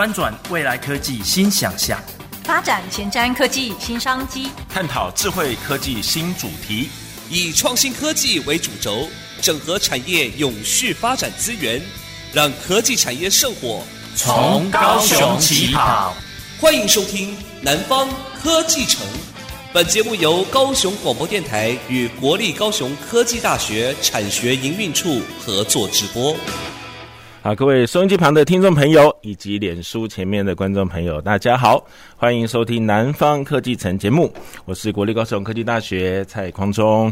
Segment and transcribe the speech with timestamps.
[0.00, 2.00] 翻转未来科技新想象，
[2.44, 6.88] 发展前瞻科技新商机，探讨智慧科技新主题，
[7.32, 9.08] 以创新科技为主轴，
[9.40, 11.80] 整合产业永续发展资源，
[12.32, 13.84] 让科技产业圣火
[14.16, 16.16] 从高雄起跑。
[16.58, 17.30] 欢迎收听
[17.62, 18.08] 《南方
[18.42, 19.06] 科技城》，
[19.72, 26.36] 本节目由高雄广播电台与国立高雄科技大学产学营运处合作直播。
[27.42, 31.82] 好，各位收音机旁的听众朋友，以及脸书前面的观众朋友，大家好，
[32.14, 34.30] 欢迎收听《南方科技城》节目，
[34.66, 37.10] 我是国立高雄科技大学蔡匡忠。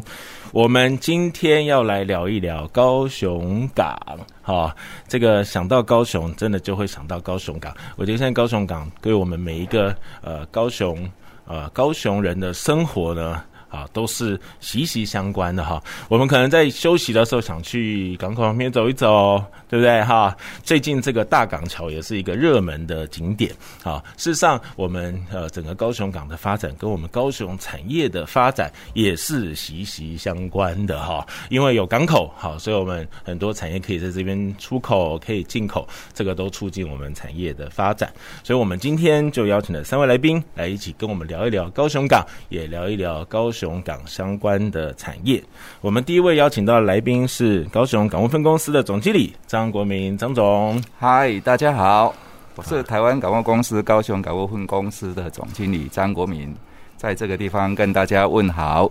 [0.52, 3.98] 我们今天要来聊一聊高雄港。
[4.42, 4.70] 好，
[5.08, 7.74] 这个想到高雄，真的就会想到高雄港。
[7.96, 11.08] 我觉得现在高雄港对我们每一个呃高雄
[11.46, 13.42] 呃高雄人的生活呢。
[13.68, 15.82] 啊，都是息息相关的哈。
[16.08, 20.36] 我们可能在休息的时候想去港口旁边走一走，对不对哈？
[20.62, 23.52] 最近这个大港桥也是一个热门的景点
[23.82, 24.02] 啊。
[24.16, 31.26] 事实上，我们呃整个高雄港的发展跟我们高雄产业的发展也是息息相关的哈。
[31.50, 38.12] 因为有港口好，所以我们很多产业可以在这边出口，可以进口，这个都促进我们产业的发展。
[38.42, 43.68] 所以我们今天就邀请了三位来宾来一起跟我们聊一聊高雄港，也聊一聊高雄。
[43.68, 45.42] 高雄港相关的产业，
[45.80, 50.80] 我们第一位邀请到的来宾是高雄港务分公司的总经理张国民，张总。
[50.96, 52.14] 嗨，大家好，
[52.54, 56.54] 我是台湾港务公司高雄港务分公司的总经理张国民，
[56.96, 58.88] 在这个地方跟大家问好。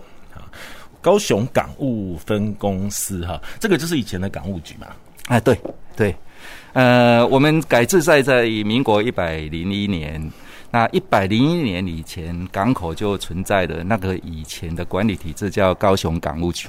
[1.00, 4.88] 高雄港务分公司哈，这个就是以前的港务局嘛？
[5.28, 5.58] 哎，对
[5.96, 6.14] 对，
[6.74, 10.30] 呃，我们改制在在民国一百零一年。
[10.70, 16.68] 那一百零一年以前，港口就存在的那个以前的管理体制叫高雄港务局。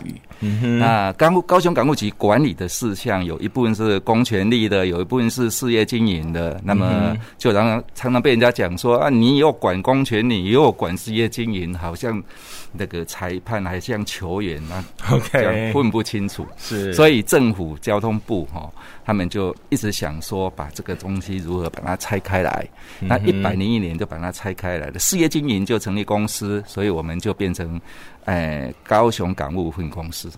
[0.79, 6.59] 那高高雄港务局管理的事项有一部分是公权力的，有一部分是事业经营的。
[6.63, 12.23] 那么就常常常常被人家讲说啊，你又管公权力，又管事业经营，好像
[12.71, 16.45] 那个裁判还像球员啊，OK，混不清楚。
[16.57, 16.93] 是。
[16.93, 18.69] 所以政府交通部哈，
[19.09, 22.63] 他们就一直想说，把这个东西如何把它拆开来。
[22.99, 23.89] 那一百零一年。
[23.99, 27.81] 就把它拆开来了事业经营就成立公司，所以我们就变成，
[28.23, 30.31] 呃，高雄港务分公司。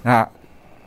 [0.00, 0.28] 那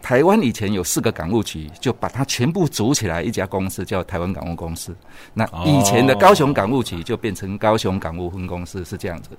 [0.03, 4.93] 台湾以前有四个港务局，就把它全部组起来一家公司，叫台湾港务公司。
[5.33, 9.29] 那以前的高雄港务局就变成高雄港务分公司，是这样子。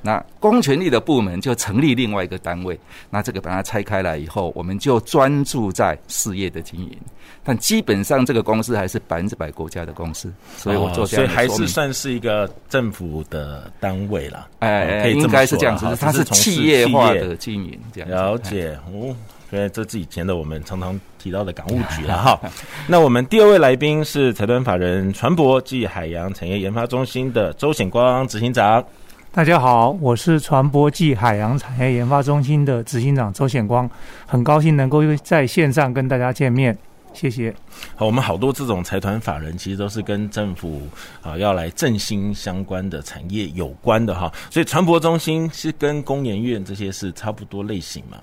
[0.00, 2.78] 那公权力的部门就成立另外一个单位。
[3.10, 6.96] 那这个把它拆开来以后，我们就专注在事业的经营。
[7.42, 14.48] 但基本上这个公司还是百分之百国家的公司，所以我做这样所以还是算是一个政府的单位了。
[14.60, 19.12] 哎，应该是这样子，它是企业化的经营，这样了解哦。
[19.52, 22.40] 因为这是以前的我们常常提到的港务局了 哈。
[22.88, 28.82] 那我们第二位来宾是财团法人船舶暨海洋产业研发中心的周显光执行长。
[29.30, 33.88] 大家好，我是船舶暨海洋产业研发中心的执行长周显光，
[34.26, 36.76] 很高兴能够在线上跟大家见面，
[37.12, 37.54] 谢谢。
[37.94, 40.88] 好，我们好多这种财团法人其实都是跟政府
[41.20, 48.16] 啊要来振兴相关的产业有关的哈，所以船舶中心是跟工研院这些是差不多类型嘛？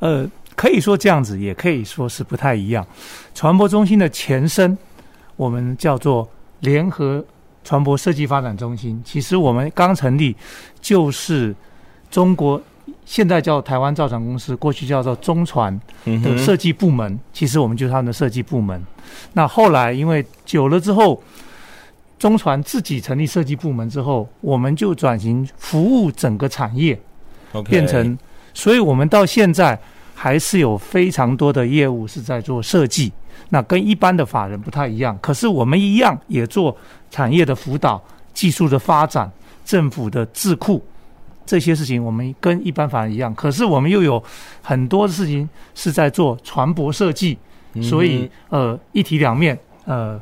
[0.00, 0.28] 呃。
[0.54, 2.86] 可以说这样子，也可以说是不太一样。
[3.34, 4.76] 传播中心的前身，
[5.36, 6.28] 我们叫做
[6.60, 7.24] 联合
[7.64, 9.00] 传播设计发展中心。
[9.04, 10.36] 其实我们刚成立，
[10.80, 11.54] 就是
[12.10, 12.60] 中国
[13.04, 17.18] 现在叫台湾造船公司，过去叫做中船的设计部门。
[17.32, 18.80] 其实我们就是他们的设计部门。
[19.32, 21.20] 那后来因为久了之后，
[22.18, 27.00] 中船自己成立设计部门之后，我们就转型服务整个产业，
[27.64, 28.16] 变成，
[28.54, 29.80] 所以我们到现在。
[30.22, 33.10] 还是有非常多的业务是在做设计，
[33.48, 35.18] 那跟一般的法人不太一样。
[35.20, 36.76] 可是我们一样也做
[37.10, 38.00] 产业的辅导、
[38.32, 39.28] 技术的发展、
[39.64, 40.80] 政府的智库
[41.44, 43.34] 这些事情，我们跟一般法人一样。
[43.34, 44.22] 可是我们又有
[44.62, 47.36] 很多的事情是在做船舶设计，
[47.82, 50.20] 所以呃一体两面，呃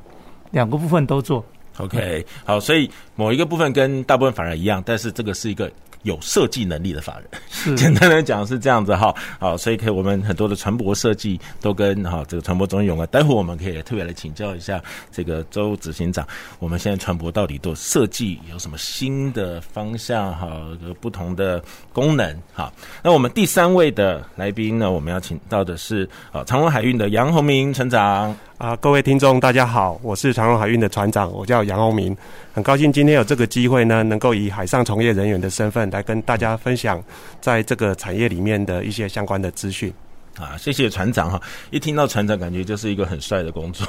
[0.52, 1.44] 两个部分都做。
[1.76, 5.70] OK，好，所以某一个部分跟大部分法人一样，但是这个是一个。
[6.02, 7.28] 有设计能力的法人。
[7.50, 13.06] 是 简单来讲是这样子哈，好，所以可以我们很多的船舶设计都跟哈这个船舶中心有关。
[13.10, 16.26] 待会我们可以特别来请教一下这个周执行长，
[16.58, 20.48] 我们现在船舶到底做设计有什么新的方向哈，
[20.86, 21.62] 有不同的
[21.92, 22.72] 功能哈。
[23.02, 28.34] 那我们第三位的来宾呢，我们要请到的是啊长隆海运的杨宏明船长。
[28.60, 32.14] 啊，各位听众，大家好，我是长荣海运的船长，我叫杨欧明，
[32.52, 37.02] 很高兴今天有这个机会呢，能够以海上从业人员的身份来跟大家分享
[37.40, 39.90] 在这个产业里面的一些相关的资讯。
[40.38, 41.40] 啊，谢谢船长哈！
[41.70, 43.86] 一听到船长，感觉就是一个很帅的工作。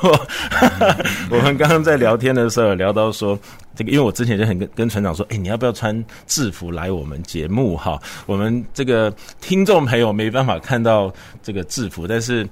[1.29, 3.37] 我们刚刚在聊天的时候聊到说，
[3.75, 5.93] 这个因为我之前就很跟跟船长说，哎，你要不要穿
[6.27, 8.01] 制服来我们节目哈？
[8.25, 11.13] 我们这个听众朋友没办法看到
[11.43, 12.47] 这个制服，但是。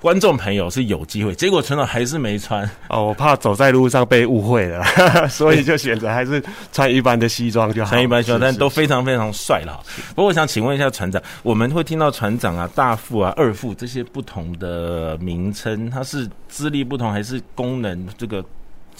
[0.00, 4.82] 观众朋友是有机会，结果船长还是没穿哦，我怕走在路上被误会了，
[5.28, 6.42] 所以就选择还是
[6.72, 7.90] 穿一般的西装就好。
[7.90, 9.78] 穿一般西装，但都非常非常帅了。
[10.14, 18.42] 不过我想请问一下船长，我们会听到船长啊、大副啊、二副这些不同的名称，它是资历不同还是功能这个？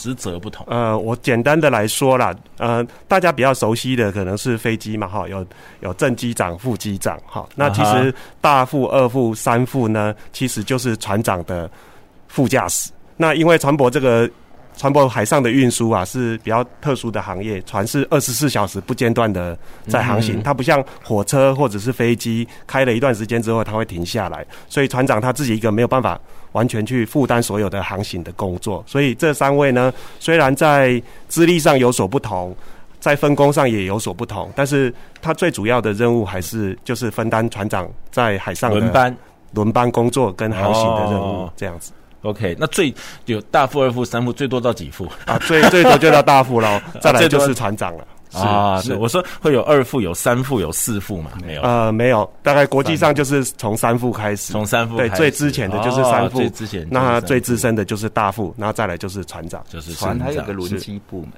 [0.01, 0.67] 职责不同。
[0.71, 5.47] 呃，我简单的来说啦，呃，大家比较熟悉的可能是飞机嘛，哈，有
[5.81, 7.47] 有正机长、副机长，哈。
[7.55, 11.71] 那其实大副、二副、三副呢，其实就是船长的
[12.29, 12.91] 副驾驶。
[13.19, 14.29] 那因为船舶这个。
[14.77, 19.59] 船舶海上的运输啊，是比较特殊的行业，船是二十四小时不间断的
[19.89, 26.19] 在航行，它不像火车或者是飞机，开了一段时间之后它会停下来，所以船长他自己一个没有办法
[26.53, 32.55] 完全去负担所有的航行的工作，所以这三位呢，虽然在资历上有所不同，
[32.99, 34.93] 在分工上也有所不同，但是
[35.23, 39.17] 他最主要的任务还是就是分担船长在海上轮班
[39.53, 41.93] 轮班工作跟航行的任务这样子。
[42.23, 42.93] OK，那最
[43.25, 45.39] 有大副、二副、三副，最多到几副啊？
[45.39, 48.07] 最最多就到大副了， 再来就是船长了。
[48.33, 51.31] 啊，是我说会有二副、有三副、有四副嘛？
[51.45, 51.63] 没有？
[51.63, 61.31] 呃，没有，大概国际上就是从三副开始，从三副对，最之前的就是三副，最之前，那最资深的就是大副，然后再来就是船长，就是船还有个轮机部门。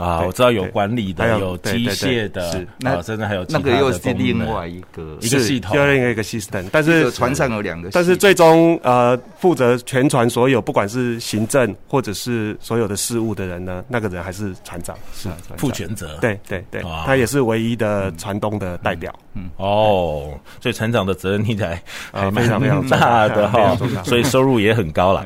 [0.00, 2.66] 啊，我知道有管理的，有机械的，是。
[2.78, 6.64] 那甚至还有那个又是另外一个一个系统，就另外一个 system。
[6.72, 16.16] 但是船上有两个，但是最终呃负责全船所有不管是行政或者是所有的事务的人呢，那个人还是船长，是负全责。
[16.20, 19.14] 对对对，他也是唯一的船东的代表。
[19.34, 21.80] 嗯哦，所以船长的责任听起来
[22.12, 25.24] 还非常非常大的哈，所以收入也很高了。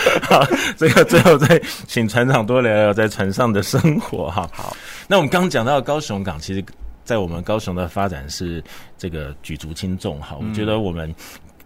[0.22, 0.44] 好，
[0.76, 4.48] 这个最后再请船长多聊聊在船上的生活哈。
[4.52, 4.76] 好，
[5.08, 6.64] 那我们刚刚讲到高雄港，其实，
[7.04, 8.62] 在我们高雄的发展是
[8.96, 10.36] 这个举足轻重哈。
[10.40, 11.14] 我觉得我们，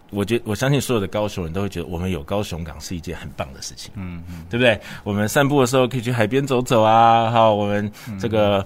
[0.09, 3.91] 我觉我相信所有的高雄人都会觉得，我们有高雄港是一件很棒的事情。
[3.95, 4.79] 嗯嗯，对不对？
[5.03, 7.29] 我们散步的时候可以去海边走走啊。
[7.29, 8.65] 好，我们这个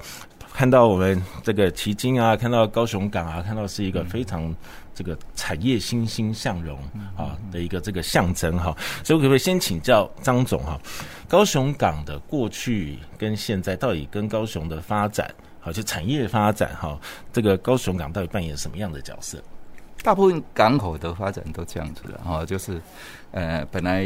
[0.53, 4.53] 看到我们这个旗津啊，看到高雄港啊，看到是一个非常。
[4.99, 6.77] 这个产业欣欣向荣
[7.15, 10.77] 啊的一个这个象征哈，所以我可不可以先请教张总哈，
[11.25, 16.99] 高雄港的过去跟现在到底跟高雄的发展，好就产业发展哈，
[17.31, 19.41] 这个高雄港到底扮演什么样的角色？
[20.03, 22.81] 大部分港口的发展都这样子的哈，就是
[23.31, 24.05] 呃本来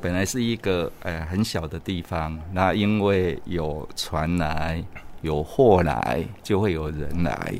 [0.00, 4.82] 本来是一个呃很小的地方，那因为有船来
[5.22, 7.54] 有货来，就会有人来。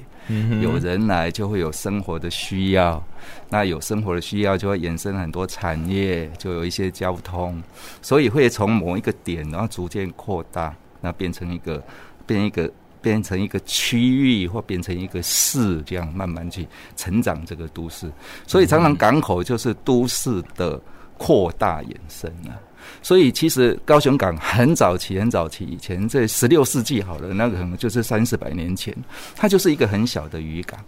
[0.63, 3.03] 有人来就会有生活的需要，
[3.51, 7.63] 那有生活的需要就会衍生很多产业，就有一些交通，
[8.01, 11.83] 所以会从某一个点，然后逐渐扩大，那变成一个，
[12.27, 12.71] 变一个，
[13.03, 18.11] 变成一个区域或变成一个市，这样慢慢去成长这个都市。
[18.47, 20.81] 所以常常港口就是都市的
[21.19, 22.57] 扩大延伸啊。
[23.05, 28.97] 所以其实高雄港很早期、很早期以前，在十六世纪好了，那个可能就是三四百年前，
[29.37, 30.81] 它就是一个很小的渔港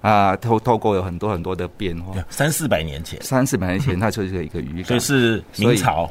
[0.00, 0.36] 啊。
[0.36, 6.08] 透透过有很多很多的变化，三四百年前，三四百年前它就是一个渔港，所以是明朝。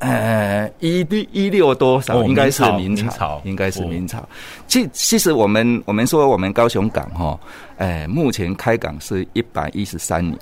[0.00, 2.22] 呃，一六一六多少？
[2.24, 4.28] 应该是明朝，应该是明朝。
[4.68, 7.40] 其其实我们我们说我们高雄港哈，
[7.78, 10.38] 呃，目前开港是一百一十三年。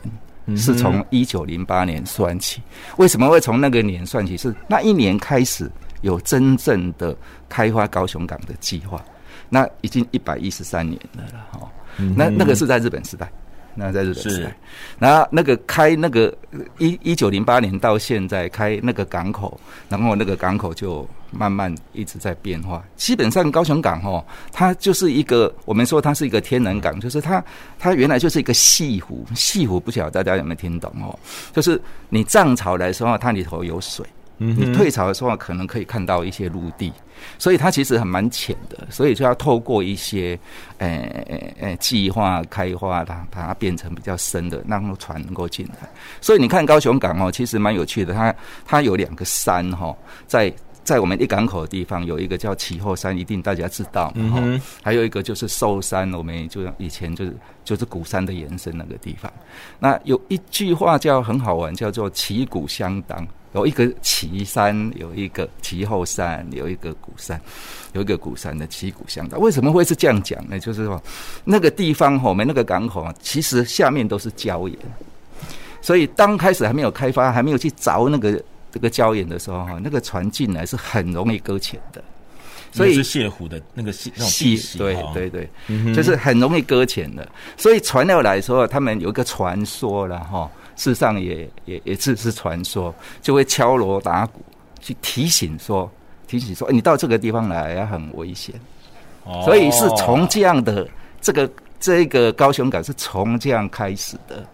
[0.56, 2.60] 是从一九零八年算起，
[2.98, 4.36] 为什么会从那个年算起？
[4.36, 5.70] 是那一年开始
[6.02, 7.16] 有真正的
[7.48, 9.02] 开发高雄港的计划，
[9.48, 11.70] 那已经一百一十三年了了哈。
[12.16, 13.30] 那那个是在日本时代。
[13.74, 14.56] 那在日本时代，
[14.98, 16.32] 然后那个开那个
[16.78, 22.84] 一一九零八年到现在开那个港口，然后那个港口就慢慢一直在变化。
[22.96, 27.42] 基本上高雄港哦，它就是一个我们说它是一个天然港，就是它
[27.78, 31.18] 它原来就是一个西湖，西湖不晓得大家有没有听懂哦？
[31.52, 34.06] 就是你涨潮来的时候，它里头有水，
[34.38, 36.92] 嗯，你退潮的时候可能可以看到一些陆地，
[37.38, 40.38] 所以它其实还蛮浅的，所以就要透过一些
[40.78, 40.88] 呃
[41.28, 45.88] 呃呃计划开发它，把它变成比较深的，让船能够进来。
[46.20, 50.52] 所以你看高雄港哦，其实蛮有趣的，它它有两个山哈，在。
[50.84, 54.12] 在我们一港口的地方，有一个叫旗后山，一定大家知道。
[54.16, 54.60] 嗯哼。
[54.82, 59.32] 还有一个就是寿山，我们就以前就是就是鼓山的延伸那个地方。
[59.78, 63.26] 那有一句话叫很好玩，叫做旗鼓相当。
[63.54, 67.40] 有一个旗山，有一个旗后山，有一个鼓山，
[67.92, 69.40] 有一个鼓山的旗鼓相当。
[69.40, 70.58] 为什么会是这样讲呢？
[70.58, 71.02] 就是说
[71.44, 74.78] 那个地方，我们那个港口啊，其实下面都是礁岩，
[75.80, 78.42] 所以刚开始还没有开发，还没有去凿那个。
[78.74, 82.02] 这个礁岩的时候哈，那个船进来是很容易搁浅的，
[82.72, 87.24] 所以是泻湖的那个泻泻，对对对，就是很容易搁浅的。
[87.56, 94.40] 所以船要来的时候，他们有一个传说了哈，事实上也也也只是传说，就会敲锣打鼓
[94.80, 95.90] 去提醒说，
[96.26, 98.54] 提醒说，你到这个地方来要很危险。
[99.44, 100.86] 所以是从这样的
[101.20, 101.50] 这个
[101.80, 104.46] 这个高雄港是从这样开始的。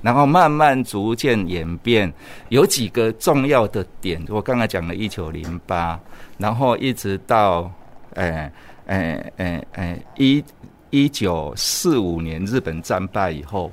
[0.00, 2.12] 然后慢慢逐渐演变，
[2.50, 5.98] 有几个重要的点，我刚才讲了一九零八，
[6.36, 7.68] 然后一直到，
[8.14, 8.48] 诶
[8.86, 10.44] 诶诶诶一
[10.90, 13.72] 一九四五年日本战败以后，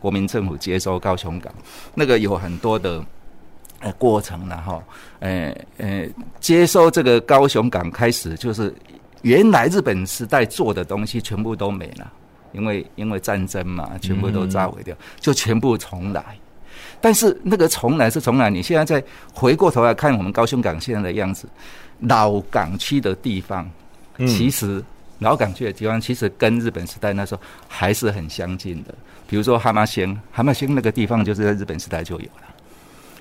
[0.00, 1.52] 国民政府接收高雄港，
[1.94, 3.04] 那个有很多的
[3.80, 4.82] 呃过程，然后
[5.20, 6.10] 诶诶
[6.40, 8.74] 接收这个高雄港开始，就是
[9.22, 12.12] 原来日本时代做的东西全部都没了。
[12.52, 16.24] 因为因为战争嘛，全部都炸毁掉，就全部重来。
[17.02, 21.46] 但是那个重来是重来，你现在再回过头来看我们高雄港现在的样子，
[22.00, 23.68] 老港区的地方，
[24.20, 24.82] 其实
[25.18, 28.94] 老港区的地方其实跟日本时代那时候还是很相近的。
[29.28, 32.42] 比如说蛤蟆星，蛤蟆星那个地方就是在日本时代就有了。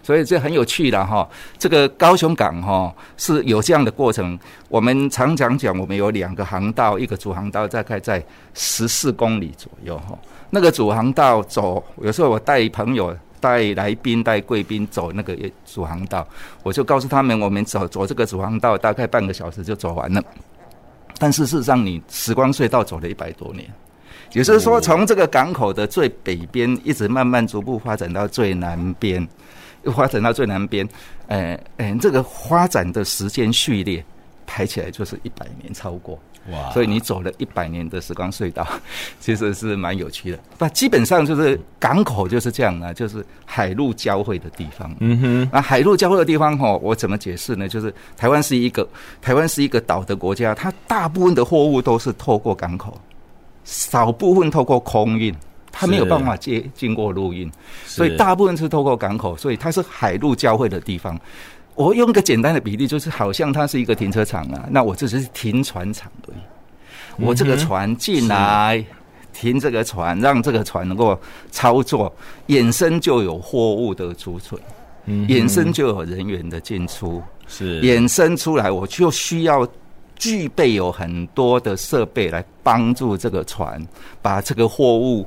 [0.03, 4.37] 所以这很有趣的哈，这个高雄港哈是有这样的过程。
[4.69, 10.15] 我们常常讲，我们有两个航道，一个主航道大概在十四公里左右哈。
[10.51, 15.35] 那个主航道走，有时候我带朋友、带来宾、带贵宾走那个
[15.65, 16.27] 主航道，
[16.61, 20.23] 我就告诉他们，我们走走这个主航道大概半个小时就走完了。
[21.17, 23.67] 但是事实上，你时光隧道走了一百多年，
[24.35, 29.27] 也就是说，从这个港口的最北边一直慢慢逐步发展到最南边。
[29.93, 30.89] 发展到最南边，
[31.27, 34.03] 呃，呃，这个发展的时间序列
[34.47, 36.17] 排起来就是一百年超过，
[36.49, 36.71] 哇！
[36.71, 38.67] 所以你走了一百年的时光隧道，
[39.19, 40.39] 其实是蛮有趣的。
[40.57, 44.91] 那基本上就是港口就是这样啊，就是海陆交汇的地方。
[45.01, 47.69] 嗯哼，那海陆交汇的地方哈，我怎么解释呢？
[47.69, 48.89] 就是台湾是一个
[49.21, 52.99] 台湾是一个岛的国家，它大部分的货物都是透过港口，
[53.65, 55.35] 少部分透过空运。
[55.77, 57.51] 它没有办法接经过陆运，
[57.85, 61.19] 所以大部分是透过港口，所以它是海陆交汇的地方。
[61.75, 66.37] 我用一个简单的比例，就是好像它是一个停车场啊，那我这只是停船场而已。
[67.17, 68.81] 我这个船进来
[69.33, 71.19] 停这个船，让这个船能够
[71.51, 72.09] 操作，
[72.47, 74.57] 衍生就有货物的储存，
[75.27, 79.67] 衍生就有人员的进出，是衍生出来，我就需要
[80.15, 83.85] 具备有很多的设备来帮助这个船
[84.21, 85.25] 把这个货物。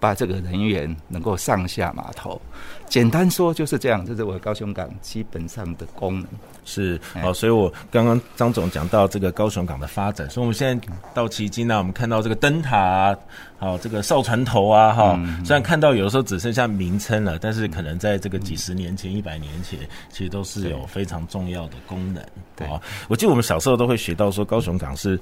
[0.00, 2.40] 把这个人员能够上下码头，
[2.88, 6.26] 简单说就是这样，这是我高雄港基本上的功能。
[6.64, 13.16] 是哦，所以我刚刚张总讲到这个高雄港的发展，所以我们现在到旗津呢，我们看到这个灯塔啊，
[13.58, 19.78] 好这个哨船头啊，哈、嗯，虽然看到有的时候只剩下名称了，但是可能在这个几十年前、一百年前，
[20.10, 22.24] 其实都是有非常重要的功能。
[22.56, 22.66] 对，
[23.08, 25.18] 我记得我们小时候都会学到说，高雄港是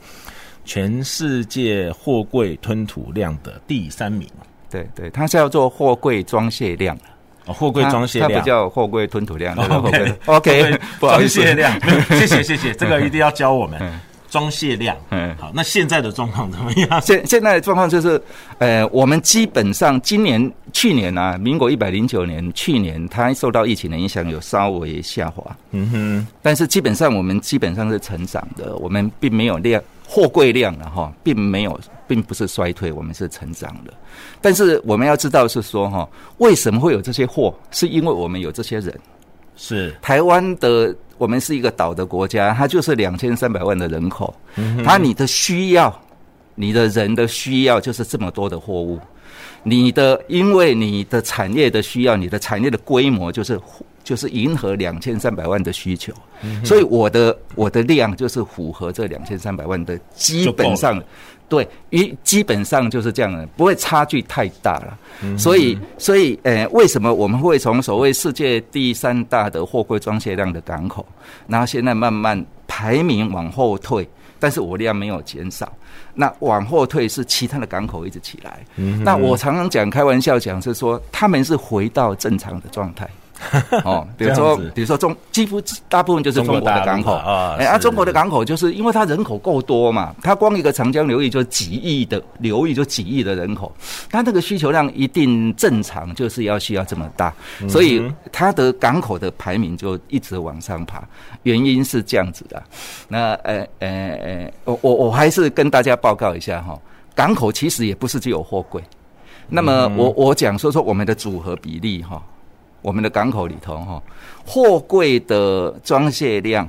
[0.65, 4.29] 全世界货柜吞吐量的第三名。
[4.71, 6.97] 对对，它是要做货柜装卸量
[7.47, 9.57] 哦，货柜装卸量，它不叫货柜吞吐量。
[9.57, 11.73] OK OK， 装卸量，
[12.11, 13.81] 谢谢谢谢，这个一定要教我们
[14.31, 14.95] 装卸量。
[15.11, 17.01] 嗯，好，那现在的状况怎么样？
[17.01, 18.21] 现现在的状况就是，
[18.59, 25.57] 呃，我们基本上今年、去年啊，民国一百零九年，去年它受到疫情的影响，有稍微下滑。
[25.71, 29.83] 嗯哼，但是基本上我们基本上是成长的，我们并没有量。
[30.11, 33.93] 货柜量了哈，并没有，并不是衰退，我们是成长的。
[34.41, 37.55] 但是我们要知道是说哈，为什么会有这些货？
[37.71, 38.99] 是因为我们有这些人。
[39.55, 44.35] 是台湾的，我们是一个岛的国家，它就是两千三百万的人口。
[44.57, 45.95] 嗯，它你的需要，
[46.55, 48.99] 你的人的需要就是这么多的货物。
[49.62, 53.61] 你的因为你的产业的需要，你的产业的规模就是。
[54.09, 56.11] 就是迎合两千三百万的需求，
[56.65, 60.99] 所以我的我的量就是符合这两千三百万的基本上
[61.47, 64.99] 对，一基本上就是这样的，不会差距太大了。
[65.21, 71.05] 嗯、所以，所以，呃，为什么我们会从所谓世界第三大的货柜装卸量的港口，
[71.47, 75.71] 然后现在慢慢排名往后退，但是我量没有减少。
[76.15, 78.65] 那往后退是其他的港口一直起来。
[78.77, 83.07] 嗯、那我常常讲开玩笑讲是说，他们是回到正常的状态。
[83.85, 87.57] 哦，比如说，比如说中，几乎大部分就是中国的港口啊。
[87.59, 93.73] 哎，啊，中国的港口就是因为它人口够多嘛，它光一个长江流域就几亿的流域，就几亿的人口，
[94.11, 97.33] 它那个需求量一定正常，就是要需要这么大，
[97.68, 98.02] 所以
[98.33, 101.02] 它的港口的排名就一直往上爬，
[101.45, 102.62] 原因是这样子的。
[103.07, 106.76] 那呃呃呃，我我我还是跟大家报告一下哈，
[107.14, 108.83] 港口其实也不是只有货柜，
[109.49, 112.21] 那么我我讲说说我们的组合比例哈。
[112.81, 114.03] 我们的港口里头，哈，
[114.47, 116.69] 货柜的装卸量，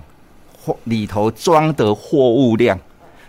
[0.57, 2.77] 货里头装的货物量，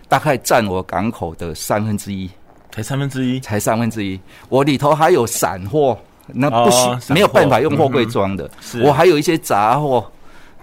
[0.09, 2.29] 大概占我港口的三分之一，
[2.71, 4.19] 才三分之一，才三分之一。
[4.49, 5.97] 我里头还有散货，
[6.27, 8.49] 那不行，没有办法用货柜装的。
[8.83, 10.03] 我还有一些杂货，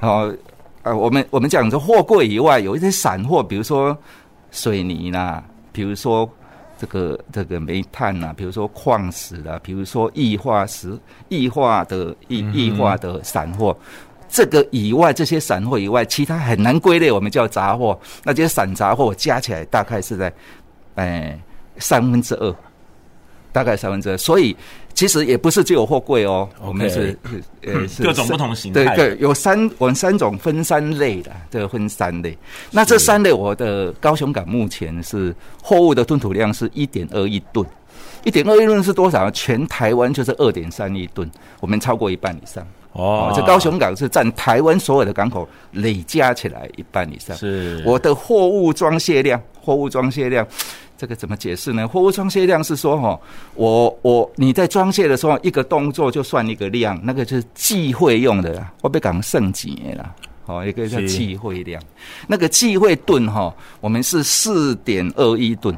[0.01, 0.35] 哦，
[0.83, 3.97] 呃，我们我们讲说货柜以外，有一些散货，比如说
[4.51, 6.29] 水泥啦，比如说。
[6.79, 13.77] 这个这个煤炭呐、啊，比如说矿石啦，比如说液化石、液化的液液化的散货，
[14.29, 17.99] 这个以外，这些散货以外，其他很难归类，我们叫杂货。
[18.23, 20.33] 那这些散杂货加起来大概是在，
[20.95, 21.39] 哎，
[21.79, 22.55] 三分之二。
[23.51, 24.55] 大概三分之二，所以
[24.99, 27.17] 其实也不是只有货柜哦我们是
[27.63, 32.37] 呃是各种不同形态，对对，有三我们三种分三类的，这个分三类。
[32.73, 37.65] 那这三类，我的高雄港目前是货物的吞吐量是一点二亿吨，
[38.25, 39.31] 一点二亿吨是多少？
[39.31, 43.33] 全台湾就是二点三亿吨，我们超过一半以上哦。
[43.37, 47.37] 这高雄港是占台湾所有的港口累加起来一半以上。
[47.37, 50.45] 是我的货物装卸量，货物装卸量。
[50.99, 51.87] 这个怎么解释呢？
[51.87, 53.19] 货物装卸量是说，哈，
[53.55, 60.13] 我我你在装卸的时候，一个动作就算一个量，那个就是忌讳用的啦，我被讲圣洁啦。
[60.47, 61.81] 哦，一个叫忌讳量，
[62.27, 65.77] 那个忌讳吨哈，我们是四点二一吨，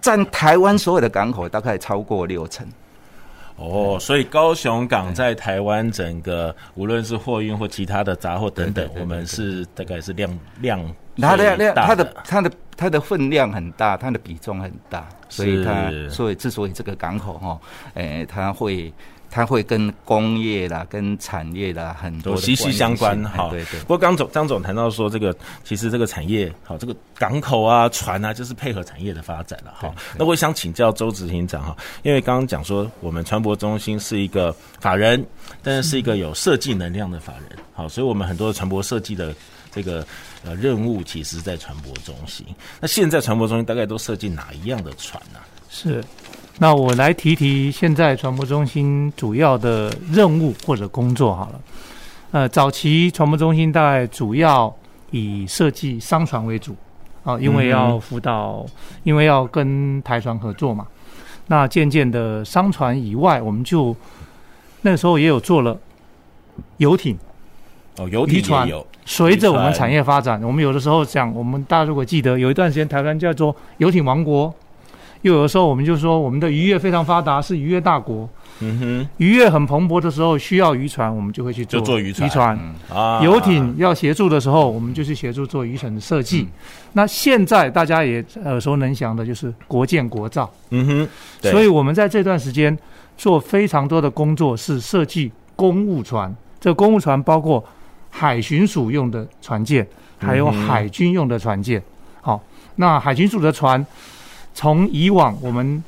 [0.00, 2.64] 占台湾所有的港口大概超过六成。
[3.56, 10.80] 哦，所以高雄港在台湾整个，无论是货运或其他的杂货等等，我们是大概是量量。
[11.20, 17.60] 它的量，它的它的它的分量很大，它的比重很大，所以它所以之所以这个港口哈，
[17.92, 18.90] 诶，它会
[19.28, 23.50] 它会跟工业啦、跟产业啦很多息息相关哈。
[23.50, 23.78] 对对。
[23.80, 29.94] 不过刚总张总谈到说，这个其实这个产业好，这个港口啊、船啊，就是配合产业的发展了哈。
[30.16, 35.22] 那我想请教周执行长哈，因为刚刚讲说我们船舶中心是一个法人，
[35.62, 39.34] 但是是一个有设计能量的法人，好，所以我们很多的船舶设计的。
[39.72, 40.04] 这个
[40.44, 42.46] 呃任务其实，在船舶中心。
[42.80, 45.44] 那现在船舶中心大概都设计哪一样的船呢、啊？
[45.68, 46.02] 是，
[46.58, 51.60] 那我来提提现在船舶中心主要的任务或者工作好了。
[52.32, 54.74] 呃，早期船舶中心大概主要
[55.10, 56.76] 以设计商船为主
[57.24, 58.70] 啊，因为要辅导，嗯、
[59.04, 60.86] 因为要跟台船合作嘛。
[61.46, 63.94] 那渐渐的商船以外，我们就
[64.82, 65.78] 那时候也有做了
[66.76, 67.18] 游艇。
[67.98, 68.86] 哦，游艇也有。
[69.04, 74.54] 随着我们产业发展，我们有的时候讲，我们大家如果记得，有一段时间台湾叫做游艇王国，
[75.22, 78.28] 又有的时候我们就说我们的渔业非常发达，是渔业大国。
[78.60, 82.28] 嗯哼，渔业很蓬勃的时候，需要渔船，我们就会去做渔船。
[82.28, 86.42] 渔船啊，游艇要协助的时候，我们就去协助做渔船的设计。
[86.42, 86.48] 嗯、
[86.92, 90.48] 那现在大家也耳熟能详的就是国建国造。
[90.70, 91.08] 嗯哼，
[91.50, 92.78] 所以我们在这段时间
[93.16, 96.32] 做非常多的工作，是设计公务船。
[96.60, 97.64] 这个公务船包括。
[98.10, 99.86] 海巡署用的船舰，
[100.18, 101.80] 还有海军用的船舰。
[102.20, 102.40] 好、嗯哦，
[102.76, 103.84] 那海巡署的船，
[104.52, 105.82] 从以往我们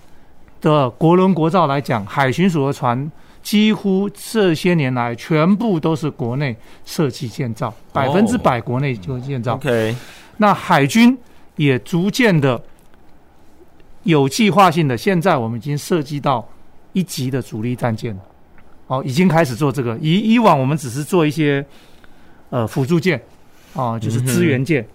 [0.60, 3.10] 的国轮国造来讲，海巡署的船
[3.42, 6.56] 几乎这些年来全部都是国内
[6.86, 9.54] 设计建造，百分之百国内就建造。
[9.54, 9.94] OK，
[10.38, 11.18] 那海军
[11.56, 12.58] 也逐渐的
[14.04, 16.48] 有计划性的，现在我们已经涉及到
[16.92, 18.22] 一级的主力战舰了。
[18.86, 19.98] 哦，已经开始做这个。
[20.00, 21.62] 以以往我们只是做一些。
[22.52, 23.18] 呃，辅助舰，
[23.74, 24.86] 啊，就是资源舰，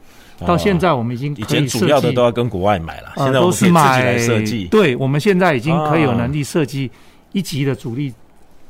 [0.41, 4.65] 嗯，到现在我们已经可以前主要的都要跟国外买了，呃，现在我们可以自己来设计。
[4.65, 6.91] 对，我们现在已经可以有能力设计
[7.31, 8.13] 一级的主力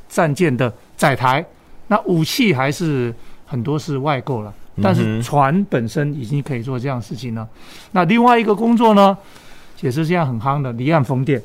[0.08, 1.46] 战舰的载台，
[1.88, 3.14] 那武器还是
[3.46, 7.46] 很多是外购了，但是船本身已经可以做这样的事情了。
[7.92, 9.18] 那另外一个工作呢，
[9.82, 11.44] 也是现在很夯的离岸风电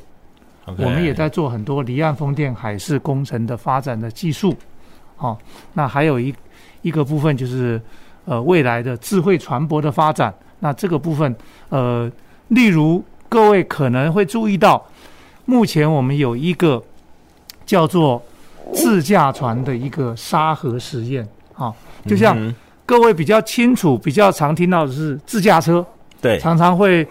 [0.65, 4.57] 我们也在做很多离岸风电海事工程的发展的技术。
[5.17, 5.37] 好，
[5.73, 6.33] 那还有一。
[6.83, 7.81] 一个部分就是，
[8.27, 10.33] 呃，未来的智慧船舶的发展。
[10.61, 11.35] 那这个部分，
[11.71, 12.11] 呃，
[12.49, 14.85] 例如各位可能会注意到，
[15.45, 16.81] 目前我们有一个
[17.67, 18.23] 叫做
[18.73, 21.75] 自驾船的一个沙盒实验，啊，
[22.07, 22.55] 就像
[22.87, 25.85] 各位比较清楚、比较常听到的是自驾车，
[26.21, 27.05] 对，常常会，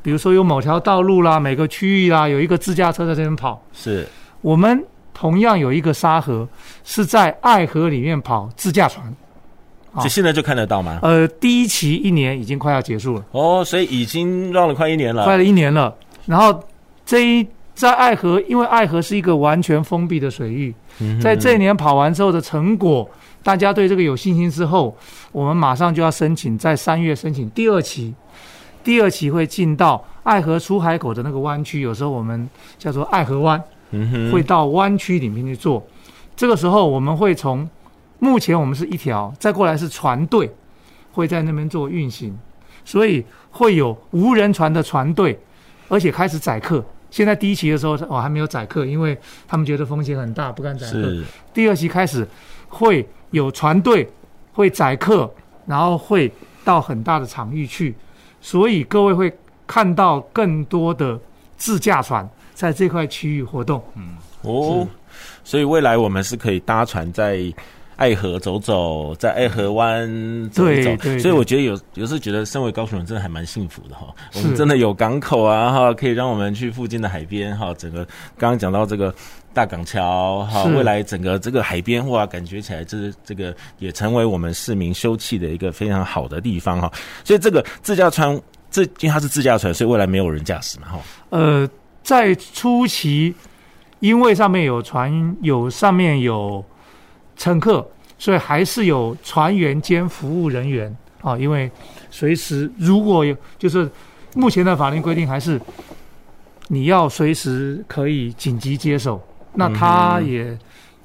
[0.00, 4.08] 比如说有某条道路啦、每个区域啦，有一个自驾车在这边跑，是。
[4.40, 6.46] 我们同样有一个沙河
[6.82, 9.14] 是在爱河里面跑自驾船。
[10.02, 10.98] 就现在就看得到吗？
[11.02, 15.94] 呃，第一期一年已经快要结束了哦，所以已经绕了快一年了，快了一年了。
[16.26, 16.60] 然后
[17.06, 23.08] 这一在爱河，因为爱河是一个完全封闭的水域，嗯、在这一年跑完之后的成果，
[23.44, 24.96] 大家对这个有信心之后，
[25.30, 28.12] 我们马上就要申请，在三月申请第二期。
[28.82, 33.62] 第二期会进到爱河出海口的那个湾区，有时候我们叫做爱河湾，
[34.32, 35.86] 会到湾区里面去做。
[36.36, 37.68] 这个时候我们会从。
[38.20, 40.50] 目前我们是一条，再过来是船队
[41.12, 42.34] 会在那边做运行，
[42.82, 45.38] 所以会有无人船的船队，
[45.88, 46.82] 而且开始载客。
[47.10, 51.22] 现在第一期的时候，哦还没有载客，因为他们觉得风险很大，不敢载客。
[51.52, 52.26] 第二期开始
[52.68, 54.08] 会有船队
[54.54, 55.30] 会载客，
[55.66, 56.32] 然后会
[56.64, 57.94] 到很大的场域去，
[58.40, 59.30] 所以各位会
[59.66, 61.20] 看到更多的
[61.58, 63.82] 自驾船在这块区域活动。
[63.94, 64.88] 嗯，哦，
[65.42, 67.52] 所以未来我们是可以搭船在。
[67.96, 70.04] 爱河走走，在爱河湾
[70.50, 74.12] 走一走，所以我觉得有有时候觉得身为高雄人真的还蛮幸福的哈。
[74.34, 77.72] 我们真的有港口啊哈，可以让我们去附近的海边哈。
[77.74, 78.04] 整个
[78.36, 79.14] 刚刚讲到这个
[79.52, 86.92] 大港桥哈，未来整个这个海边哇，感觉起来这这个也成为我们市民休憩的一个非常好的地方哈。
[87.22, 88.36] 所以这个自驾船，
[88.72, 90.98] 这因为它是自驾船，所以未来没有人驾驶嘛哈。
[91.30, 91.68] 呃，
[92.04, 93.34] 在初期，
[93.98, 96.64] 因为上面有船，有上面有。
[97.36, 97.84] 乘客，
[98.16, 101.68] 所以还是有船员兼服务人员啊，因为
[102.08, 103.90] 随时如果有，就是
[104.36, 105.60] 目前的法律规定还是
[106.68, 109.20] 你要随时可以紧急接手。
[109.54, 110.58] 那他也，嗯、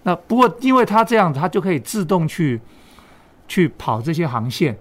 [0.04, 2.62] 那不过因为他这样，他就可以自动去
[3.48, 4.78] 去跑这些航线，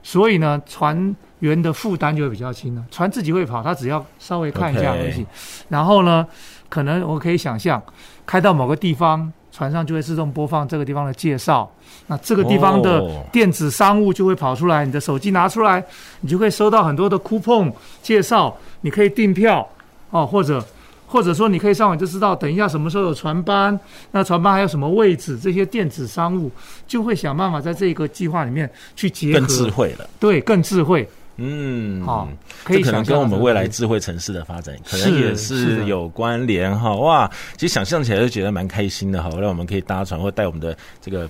[0.00, 1.12] 所以呢，船
[1.48, 2.84] 员的负担就会比较轻了。
[2.90, 5.24] 船自己会跑，他只要稍微看一下而已。
[5.68, 6.26] 然后呢，
[6.68, 7.82] 可能我可以想象，
[8.26, 9.32] 开到某个地方。
[9.56, 11.70] 船上就会自动播放这个地方的介绍，
[12.08, 15.80] 那这个地方的电子商务就会跑出来，你的手机拿出来，
[16.22, 19.64] 你就会收到很多的 coupon 介绍，你可以订票
[20.10, 20.60] 哦，或者
[21.06, 23.78] 或者说你可以上网就知道，等一下什么时候有船班，
[24.10, 26.50] 那船班还有什么位置，这些电子商务
[26.88, 31.08] 就会想办法在这个计划里面去结合，更智慧了，对，更智慧。
[31.36, 32.28] 嗯，好，
[32.62, 36.94] 可以可能跟我们未来智慧城市的发展，可能也是有关联哈。
[36.94, 39.28] 哇，其实想象起来就觉得蛮开心的哈。
[39.40, 41.28] 让我们可以搭船，或带我们的这个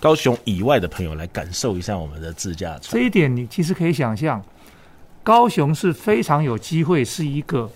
[0.00, 2.90] 高雄以外的朋友来感受一下我们的自驾船。
[2.90, 4.42] 这一点你其实可以想象，
[5.22, 7.70] 高雄是非常有机会是一个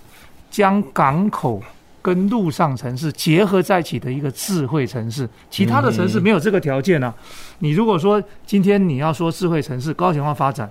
[0.50, 1.62] 将港口
[2.02, 5.28] 跟陆上城市结合在一起的一个智慧城市。
[5.48, 7.14] 其他的城市没有这个条件啊。
[7.60, 10.68] 你如果说今天你要说智慧城市，高雄要发展。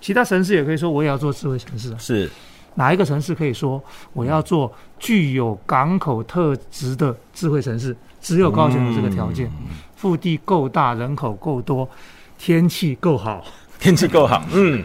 [0.00, 1.94] 其他城市也可以说，我也要做智慧城市。
[1.98, 2.30] 是
[2.74, 3.82] 哪一个城市可以说
[4.12, 7.96] 我要做具有港口特质的智慧城市？
[8.20, 9.50] 只有高雄有这个条件，
[9.96, 11.88] 腹地够大，人口够多，
[12.38, 13.44] 天气够好，
[13.78, 14.84] 天气够好，嗯。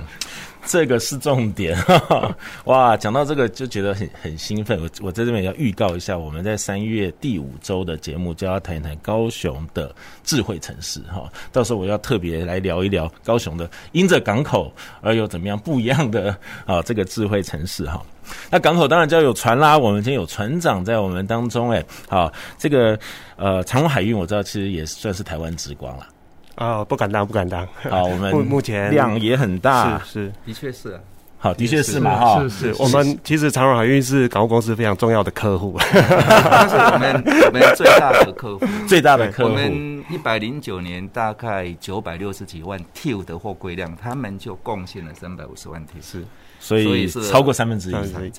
[0.68, 2.98] 这个是重点，哈哈，哇！
[2.98, 4.82] 讲到这个就觉得很很兴奋。
[4.82, 11.32] 我我在这边要预告一下，我们在三月第五周的节目就要谈一谈高雄的智慧城市，哈。
[11.52, 18.04] 到时候我要特别来聊一聊高雄的因着港口而有怎么样不一样的 啊这个智慧城市，哈。
[18.50, 22.98] 那港口当然就要有船啦，我们今天有船长在我们当中，哎，好，这个
[23.36, 26.08] 呃长荣海运我知道其实也算是台湾之光了。
[26.56, 27.68] 啊、哦，不敢当，不敢当。
[27.90, 31.00] 好，我们目前量也很大，是是，的确是啊。
[31.38, 39.50] 好，的确是嘛，哈，是是，我们其实长荣海运是港务公司非常重要的客户，但是我们我们最大的客户， 最大的客户。
[39.52, 46.26] 我们一百零九年大概九百六十几万 TEU 的货柜量，他们就贡献了三百五十万 TEU，是，
[46.60, 47.96] 所以是超过三分之一，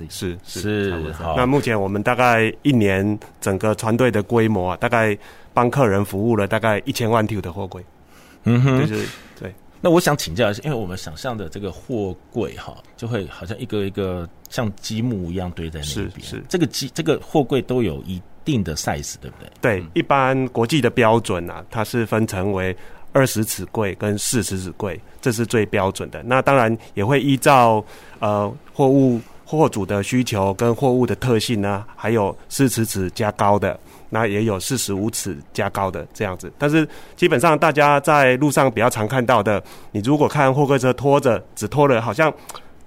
[0.09, 0.90] 是是。
[0.90, 1.14] 是。
[1.37, 5.16] 那目前我们大概一年整个船队的规模啊，大概
[5.55, 7.85] 帮客人服务了大概一千万 TEU 的货柜。
[8.46, 9.06] 嗯哼，就是
[9.38, 9.54] 对。
[9.82, 16.11] 那我想请教一下，因为我们想象的这个货柜哈，就会好像一个一个像积木一样堆在那边。
[16.11, 19.50] 是是，这个积这个货柜都有一定的 size，对不对？
[19.61, 22.74] 对，一般国际的标准啊，它是分成为
[23.12, 26.22] 二十尺柜跟四十尺柜，这是最标准的。
[26.22, 27.85] 那当然也会依照
[28.18, 33.78] 呃货物货主的需求跟货物的特性呢，还有四十尺加高的。
[34.09, 42.32] 那也有四十五尺加高的这样子，但是基本上大家在路上比较常看到的，你如果看货柜车拖着，只拖了好像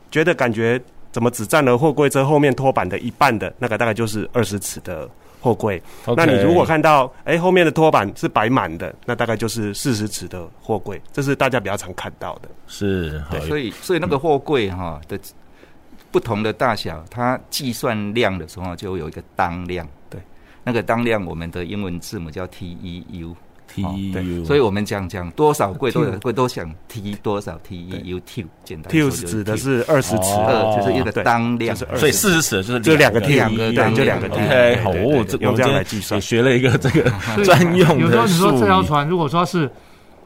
[0.09, 5.07] 觉得感觉怎么只占了货柜车后面拖板的一半的那个，大概就是二十尺的
[5.41, 5.79] 货柜。
[6.05, 6.15] Okay.
[6.15, 12.47] 那你如果看到哎、欸、后面的拖板是摆满的，那大概就是四十尺的货柜，这是大家比较常看到的。
[12.65, 15.19] 是，对，所以所以那个货柜哈的
[16.11, 19.87] 不同的大小，它计算量的时候就有一个当量。
[20.09, 20.19] 对，
[20.63, 23.35] 那个当量我们的英文字母叫 TEU。
[23.71, 28.91] T E U，所以我们讲讲多少贵多少柜都想 T 多少 T E U T，简单。
[28.91, 34.33] T 指的是二十尺，二就是一个当量，所以四十尺就是就两个 T，两个对，就两个 T。
[34.37, 37.11] OK，好，我这我们这样来计算，也学了一个这个
[37.45, 38.05] 专用的。
[38.05, 39.69] 有时候你说这条船如果说是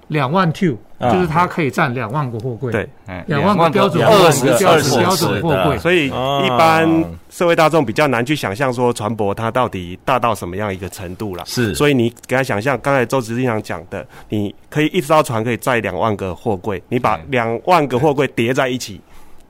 [0.07, 0.77] 两万 T。
[1.11, 2.87] 就是它可以占两万个货柜，对，
[3.27, 6.87] 两万个标准二十标准标准货柜，所以一般
[7.29, 11.43] 社会大众比较难去想象说船舶它到底大到什么样一个程度了。
[11.45, 19.01] 是，所以你给他想象，刚才周执行长讲的，你可以一艘船可以载两万个货柜，你把两万个货柜叠在一起，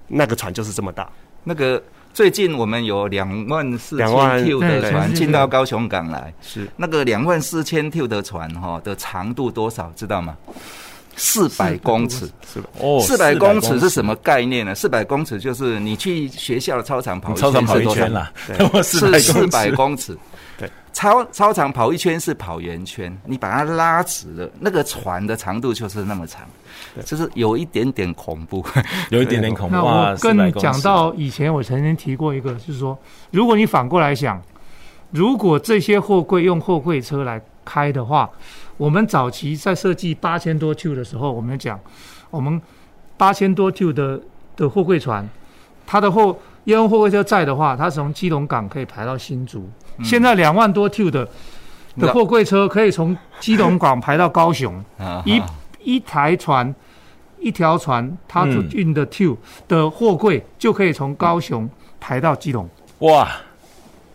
[0.07, 1.09] 那个船就是这么大。
[1.43, 1.81] 那个。
[2.13, 10.37] 最近我们有两万四千 T 的船进到高雄港来，是那个两万四千 T 的船哈的长度多少知道吗？
[11.15, 12.69] 四百公尺，是吧？
[12.79, 14.73] 哦，四百公尺是什么概念呢？
[14.73, 18.31] 四百公尺就是你去学校的操场跑一圈，操场跑一圈啦，
[18.83, 20.17] 是四百公尺。
[20.57, 26.41] 对， 操操场跑一圈是跑圆圈，你把它拉直了，那个船的长度就是那么长。
[27.05, 28.63] 就是有一点点恐怖，
[29.09, 29.75] 有一点点恐怖。
[29.75, 32.97] 那我更讲到以前，我曾经提过一个，就是说，
[33.31, 34.39] 如果你反过来想，
[35.09, 38.29] 如果这些货柜用货柜车来开的话，
[38.77, 41.79] 我们早期在设计八千多 Q 的时候，我们讲，
[42.29, 42.61] 我们
[43.17, 44.19] 八千多 Q 的
[44.55, 45.27] 的货柜船，
[45.85, 49.69] 它的货要用货柜车载的话，它从基隆港可以排到新竹。
[49.97, 51.27] 嗯、现在两万多 Q 的
[51.97, 54.83] 的货柜车可以从基隆港排到高雄，
[55.25, 55.41] 一
[55.83, 56.73] 一台船。
[57.39, 59.35] 一条船，它所运的 T
[59.67, 62.69] 的货柜就可以从高雄排到基隆。
[62.99, 63.29] 哇，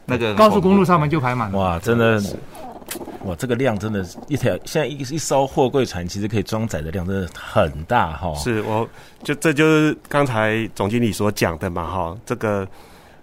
[0.07, 1.59] 那个高速公路上面就排满了。
[1.59, 2.18] 哇，真的，
[3.24, 8.35] 哇，这个量真的，一条现在一一艘货柜船其实可以装载的量真的很大哈。
[8.37, 8.88] 是，我
[9.22, 12.66] 就这就是刚才总经理所讲的嘛哈，这个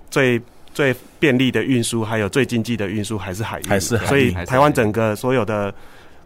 [0.10, 0.42] 最
[0.74, 5.74] 最便利的运输，还有最经济的运输还是海运，还是海运，所以台湾整个所有的。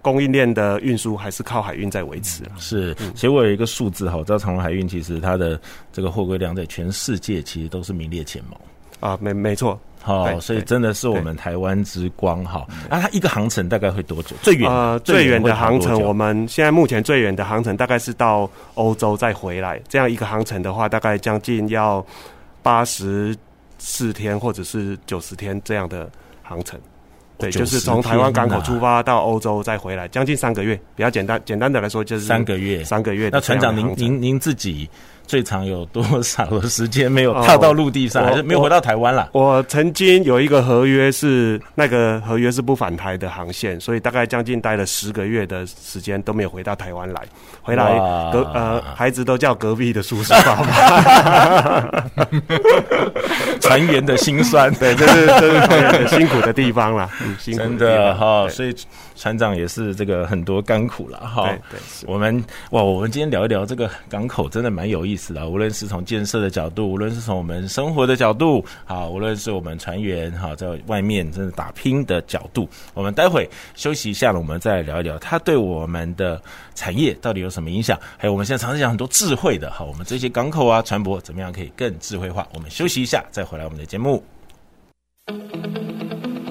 [0.01, 2.41] 供应链的运输还是靠海运在维持。
[2.57, 5.59] 是，其实我有一个数字哈，我知道长荣海运其实它的
[5.91, 8.57] 这个货柜量在全世界其实都是名列前茅
[9.01, 12.65] 啊，没没错，好，所以真的是我们台湾之光哈。
[12.89, 14.35] 那，它一个航程大概会多久？
[14.41, 22.03] 最远啊，最远的航程，我们现在目前最远的航程大概是到欧洲再回来，这样一个航程的话，大概将近要
[22.63, 23.35] 八十
[23.77, 26.09] 四天或者是九十天这样的
[26.41, 26.79] 航程。
[27.37, 30.75] 对，就是从台湾港口出发到欧洲再回来，将近三个月。
[30.93, 33.29] 比较简单，简单的来说就是三个月，三个月。
[33.31, 34.89] 那船长，您您您自己
[35.29, 39.29] 最长有多少的时间没有踏到陆地上，还是没有回到台湾了？
[39.31, 47.21] 我曾经有一个合约是那个合约是不返台的航线，所以大概将近待了十个月的时间都没有回到台湾来。
[47.61, 47.95] 回来
[48.33, 52.03] 隔呃，孩子都叫隔壁的叔叔爸爸。
[53.61, 57.07] 船员的辛酸，对，这是这是很辛苦的地方了。
[57.21, 58.75] 嗯，辛苦真的哈，所以
[59.19, 61.43] 船长也是这个很多甘苦了哈。
[61.43, 65.49] 对，对，我们哇，我们今天聊一聊这个港口，真的蛮有意思的。
[65.49, 76.41] 无论是从建设的角度，无论是从我们生活的角度，好，无论是我们船员哈在外面真的打拼的角度，我们待会休息一下了，我们再来聊一聊它对我们的
[76.73, 77.99] 产业到底有什么影响？
[78.17, 82.47] 还有我们现在常常讲很多智慧的哈，我们这些港口啊、船舶怎么样可以更智慧化？
[82.53, 84.23] 我们休息一下，再回来我们的节目。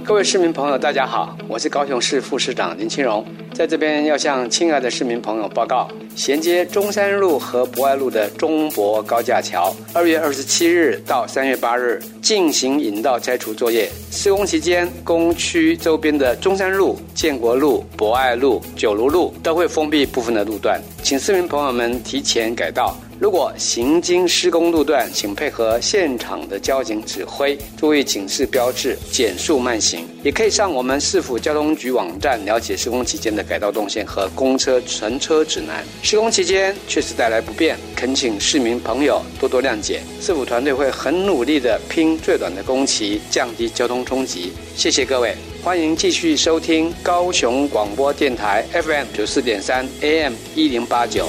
[0.08, 13.86] 各位市民朋友，大家好，我是高雄市副市长林清荣，在这边要向亲爱的市民朋友报告，衔接中山路和博爱路的中博高架桥，二月二十七日到三月八日进行引道拆除作业。
[14.10, 22.96] 施工期间，工区周边的中山路、建国路、博爱路、九如路都会封闭部分的路段，请市民朋友们提前改道。
[23.20, 30.08] 如果行经施工路段，请配合现场的交警指挥，注意警示标志，减速慢行。
[30.22, 35.84] 也可以上我们市府交通局网站了解施工期间的改道动线和公车乘车指南。
[36.00, 40.00] 施工期间确实带来不便，恳请市民朋友多多谅解。
[40.20, 44.52] 市府团队会很努力的拼最短的工期，降低交通冲击。
[44.76, 51.28] 谢谢各位，欢迎继续收听高雄广播电台 FM 九四点三 AM 一零八九。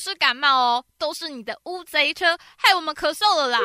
[0.00, 3.58] 是感冒哦，都是你的乌贼车害我们咳嗽了啦！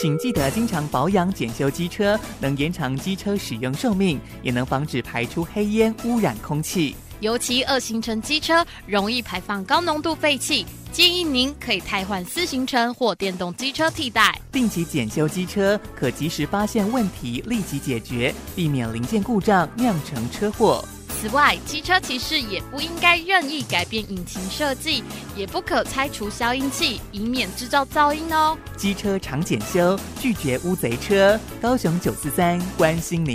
[0.00, 6.94] 请记得经常保养检修机车，能延长机车使用寿命，也能防止排出黑烟污染空气。
[7.20, 14.38] 尤其二行程机车容易排放高浓度废气，建议您可以汰换四行程或电动机车替代。
[14.52, 20.84] 定期检修机车，可及时发现问题，立即解决，避免零件故障酿成车祸。
[21.18, 25.02] 此外，机车骑士也不应该任意改变引擎设计，
[25.34, 28.56] 也不可拆除消音器，以免制造噪音哦。
[28.76, 31.40] 机车常检修，拒绝乌贼车。
[31.60, 33.34] 高雄九四三关心您。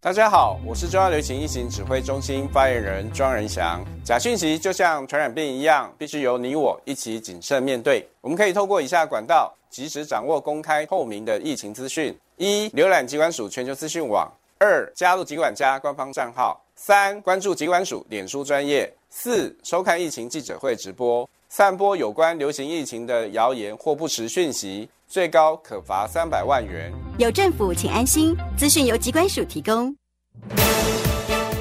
[0.00, 3.84] 大家好，我是中央流行疫情指挥中心发言人庄仁祥。
[4.04, 8.08] 假讯息就像传染病一样，必须由你我一起谨慎面对。
[8.20, 14.32] 我们可以透过以下管道，及时掌握公开透明的疫情资讯：一、浏览机关署全球资讯网。
[14.58, 21.28] 二、加入疾管家官方账号；三、关注疾管署脸书专业；四、收看疫情记者会直播。
[21.48, 26.90] 散播有关流行疫情的谣言或不实讯息，最高可罚三百万元。
[27.18, 28.34] 有政府，请安心。
[28.56, 29.94] 资讯由疾管署提供。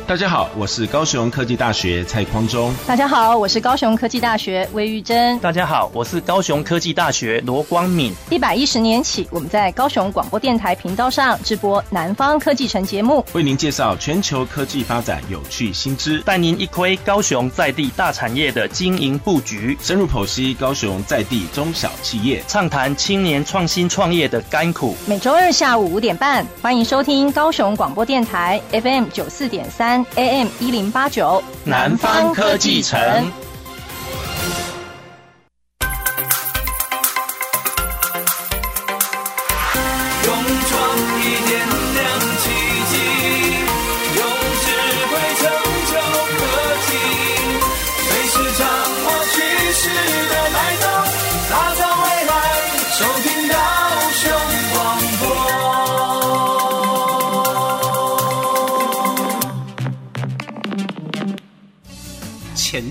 [0.07, 2.71] 大家好，我是高雄科技大学蔡匡忠。
[2.85, 5.39] 大家好，我是高雄科技大学魏玉珍。
[5.39, 8.13] 大家好，我是高雄科技大学罗光敏。
[8.29, 24.95] 一百一十年起，我们在高雄广播电台频道上直播《南方科技城》节目，为您介绍全球科技发展有趣新知，带您一窥高雄在地大产业的经营布局，深入剖析高雄在地中小企业，畅谈青年创新创业的甘苦。
[25.07, 29.94] 每周二下午五点半，欢迎收听高雄广播电台 FM 九四点三。
[30.15, 32.99] AM 一零八九，南方科技城。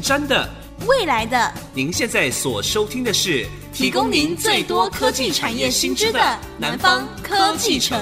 [0.05, 0.47] 瞻的，
[0.87, 7.99] 未来的，您现在所收听的是提供您最多科技产业新知的南方科技城。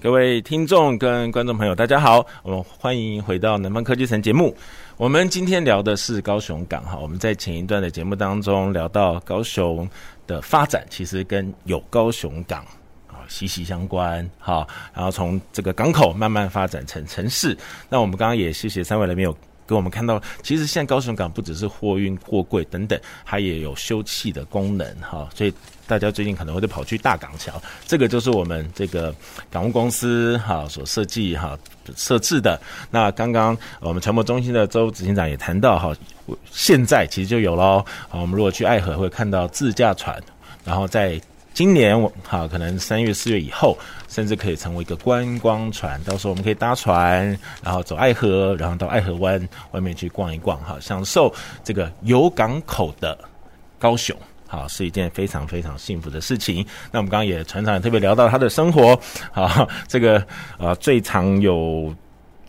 [0.00, 4.56] 各位听众跟观众朋友，大家好，我们欢迎回到南方科技城节目。
[4.96, 9.86] 我们今天聊的是高雄港哈，我们在前一段的节目当中聊到高雄
[10.26, 12.64] 的发展，其实跟有高雄港。
[13.28, 17.56] 息息相关，哈，然后从这个港口慢慢发展成城市。
[17.88, 19.36] 那我们刚刚也谢谢三位来宾有
[19.70, 25.28] 给我们看到，其实现在高雄港不只是货运、货柜等等，它也有休憩的功能，哈。
[25.32, 25.54] 所以
[25.86, 29.14] 大家最近可能会跑去大港桥，这个就是我们这个
[29.48, 31.56] 港务公司哈所设计哈
[31.94, 32.60] 设置的。
[32.90, 35.94] 那刚刚我们传播中心的周执行长也谈到哈，
[36.50, 37.84] 现在其实就有喽。
[38.08, 40.20] 好，我们如果去爱河会看到自驾船，
[40.64, 41.20] 然后在。
[41.52, 43.76] 今年我好，可能三月四月以后，
[44.08, 46.00] 甚至可以成为一个观光船。
[46.04, 51.32] 到时候我们可以搭船，然后走爱河，然后到爱河湾外面去逛一逛，哈，享受
[51.62, 53.18] 这个有港口的
[53.78, 56.64] 高雄，好，是一件非常非常幸福的事情。
[56.90, 58.98] 那我们刚刚也船长也特别聊到他的生活，
[59.32, 60.24] 好，这个
[60.58, 61.94] 呃最长有。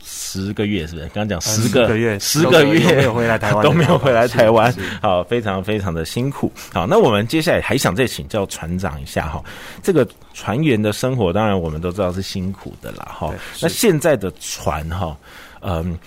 [0.04, 1.06] 十个月是不是？
[1.08, 4.74] 刚刚讲十个、月，十个月没有回来台湾，都没有回来台湾。
[5.02, 6.52] 好，非常非常的辛苦。
[6.74, 9.44] 好，那我们接下来还想再请教船长一下哈，
[9.82, 13.16] 这个船员的生活，当然我们都知道是辛苦的啦。
[13.20, 15.16] 哈，那现在的船哈，
[15.62, 15.98] 嗯。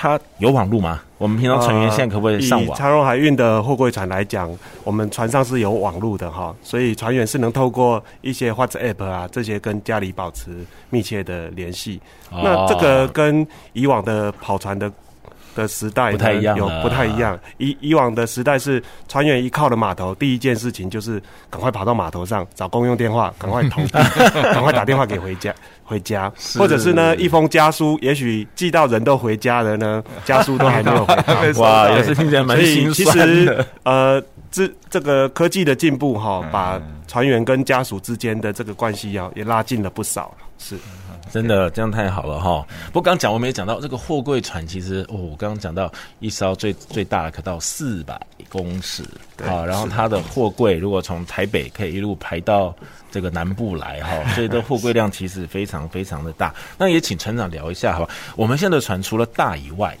[0.00, 1.00] 它有网路吗？
[1.18, 2.68] 我们平常船员现在可不可以上网？
[2.68, 4.48] 呃、以长荣海运的货柜船来讲，
[4.84, 12.00] 我们船上是有网路的哈，所以船员是能透过一些 WhatsApp 啊这些跟家里保持密切的联系。
[12.30, 14.88] 哦、那这个跟以往的跑船的。
[15.62, 17.38] 的时代不太一样，有不太一样。
[17.58, 23.84] 以以往的时代是船员一靠了码头，第一件事情就是赶快跑到码头上找公用电话，赶快通，
[24.32, 25.52] 赶快打电话给回家
[25.82, 31.60] 回家，或者是呢一封家书，也许寄到人都回家了呢， 家书都还没有回到。
[31.60, 33.24] 哇，也是听起来蛮心酸的。
[33.24, 34.22] 所以其实呃。
[34.50, 40.34] 这这个科技的进步哈，把船员跟家属之间的这个关系要，也拉近了不少。
[40.56, 40.74] 是，
[41.30, 42.66] 真的这样太好了哈。
[42.86, 49.02] 不过刚讲我们也讲到这个货柜船，其实哦，我刚刚讲到一艘最最大的可到四百公尺
[49.44, 52.74] 啊，然后它的货柜如果从台北可以一路排到
[53.10, 56.54] 这个南部来哈， 所以这货柜量其实非常非常的大。
[56.76, 58.14] 那也请船长聊一下好吧？
[58.36, 59.96] 我们现在的船除了大以外，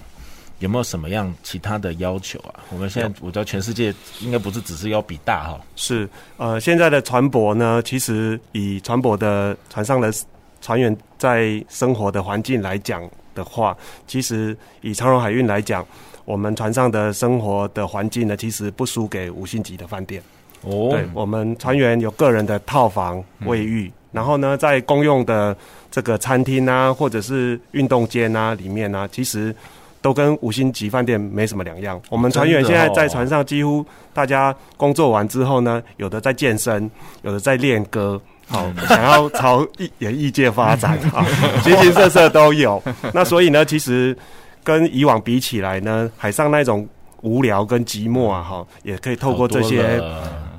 [0.60, 2.60] 有没有什么样其他的要求啊？
[2.70, 10.12] 我们现在我知道全世界应该不是只是要比大哈，是呃，现在的船舶呢，其实以船舶的船上的
[10.60, 13.02] 船员在生活的环境来讲
[13.34, 15.86] 的话，其实以长荣海运来讲，
[16.24, 20.22] 我们船上的生活的环境呢，其实不输给五星级的饭店。
[20.62, 25.56] 哦，对，我们船员有个人的套房、卫浴，嗯、然后呢，在公用的
[25.90, 29.54] 这个餐厅啊，或者是运动间啊里面呢、啊，其实。
[30.00, 32.00] 都跟五星级饭店没什么两样。
[32.08, 33.84] 我们船员现在在船上，几乎
[34.14, 36.88] 大家工作完之后呢，有的在健身，
[37.22, 38.18] 有的在练歌，
[38.48, 41.24] 好，想要朝艺演艺界发展 啊，
[41.62, 42.82] 形形色色都有。
[43.12, 44.16] 那所以呢，其实
[44.64, 46.88] 跟以往比起来呢，海上那种
[47.22, 50.02] 无聊跟寂寞啊，哈，也可以透过这些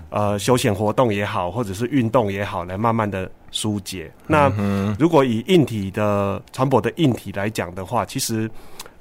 [0.09, 4.11] 呃休闲活动也好，或者是运动也好，来慢慢的疏解。
[4.27, 4.51] 那
[4.97, 8.49] 如果以硬体的船舶的硬体来讲的话，其实。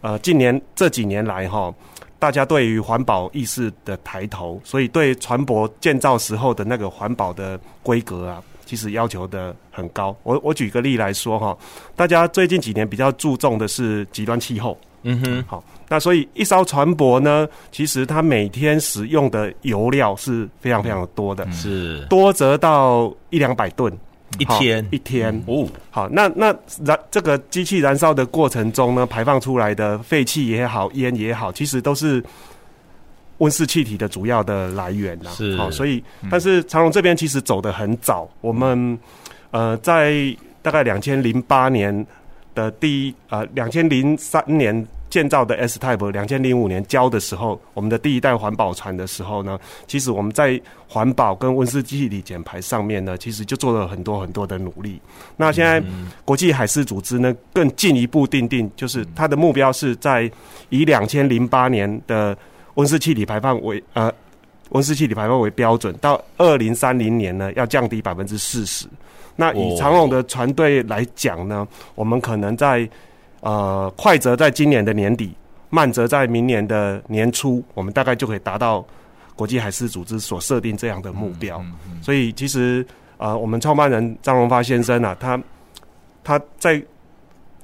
[0.00, 1.74] 呃，近年这几年来哈，
[2.20, 10.14] 大家对于环保意识的抬头，所以对船舶建造时候的那个环保的规格啊，其实要求的很高。
[10.22, 11.56] 我我举个例来说哈，
[11.96, 14.76] 大家最近几年比较注重的是极端气候。
[15.04, 22.04] 嗯哼，好，那所以一艘船舶呢，其实它每天使用的油料是非常非常多的，是。
[22.10, 23.96] 多则到一两百吨。
[24.38, 24.86] 一天。
[24.90, 25.32] 一天。
[25.46, 26.54] 哦，好，那那
[26.84, 32.22] 燃这个机器燃烧的过程中呢，排放出来的废气也好，烟也好，其实都是
[33.38, 35.30] 温室气体的主要的来源呐。
[35.30, 38.98] 是，好，所以但是长荣这边其实走得很早，我们
[39.50, 42.06] 呃在大概两千零八年
[42.54, 44.86] 的第一呃两千零三年。
[45.10, 55.00] 建造的 S Type，两千零五年交的时候，我们的第一代环保船的时候呢，其实我们在环保跟温室气体减排上面呢，其实就做了很多很多的努力。
[55.34, 55.82] 那现在
[56.26, 60.30] 国际海事组织呢，更进一步定定，就是它的目标是在
[60.68, 62.36] 以两千零八年的
[62.78, 64.10] 温室气体排放为呃
[64.70, 68.86] 温室气体排放为标准，到二零三零年呢，要降低百分之四十。
[69.34, 71.66] 那以长荣的船队来讲呢，
[71.96, 72.88] 我们可能在
[73.40, 75.32] 呃，快则在今年的年底，
[75.70, 78.84] 慢则在明年的年初，我们大概就可以达到
[79.34, 81.58] 国际海事组织所设定这样的目标。
[81.58, 85.40] 嗯嗯嗯、所以，其实呃，我们创办人张荣发先生啊，他
[86.22, 86.80] 他在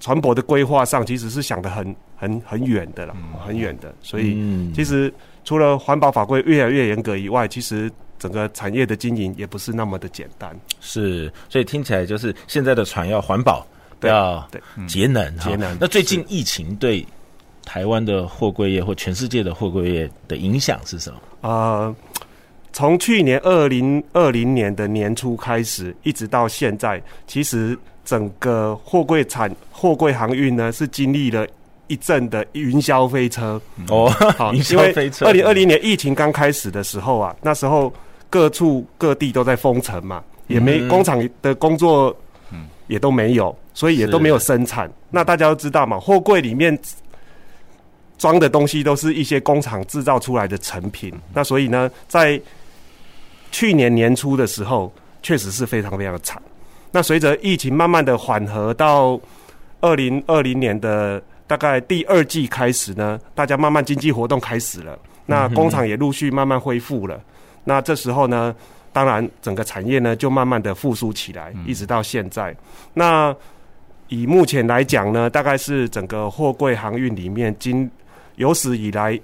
[0.00, 3.94] 船舶的规划上，其实是想的很很很远的了，很远的。
[4.02, 5.12] 所以，其实
[5.44, 10.54] 除了环保法规越来越严格以外，其实整个产业的经营也不是那么的简单。
[10.80, 13.66] 是，所以听起来就是现在的船要环保。
[14.02, 15.74] 要对节能，节能。
[15.80, 17.06] 那最近疫情对
[17.64, 21.18] 台湾的货柜业或全世界的货柜业的影响是什么？
[21.40, 21.96] 呃，
[22.70, 31.46] 从去年二零二零年的年初开始，一直到现在，其实整个货柜产货柜航运呢，是经历了
[31.86, 33.60] 一阵的云霄飞车。
[33.88, 35.26] 哦，好， 云霄飞车。
[35.26, 37.92] 二零二零年疫情刚开始的时候啊，那时候
[38.28, 42.16] 各处各地都在封城嘛，也没工厂的工作，
[42.86, 43.56] 也都没有。
[43.76, 44.88] 所以也都没有生产。
[45.10, 46.78] 那大家都知道嘛，货柜里面
[48.16, 51.12] 装的东西都是一些工厂制造出来的成品。
[51.32, 52.40] 那所以呢，在
[53.50, 54.92] 去年年初的时候，
[55.24, 56.40] 确实是非常非常的惨。
[56.92, 59.20] 那随着疫情慢慢的缓和，到
[59.80, 67.20] 二零二零年的大概第二季开始呢，大家慢慢经济活动开始了，那工厂也陆续慢慢恢复了。
[67.64, 68.54] 那这时候呢，
[68.92, 72.54] 当然整个产业呢就慢慢的复苏起来，一直到现在。
[72.92, 73.34] 那
[74.08, 77.90] 以目前来讲呢，大概是整个货柜航运里面，经
[78.36, 79.18] 有史以来，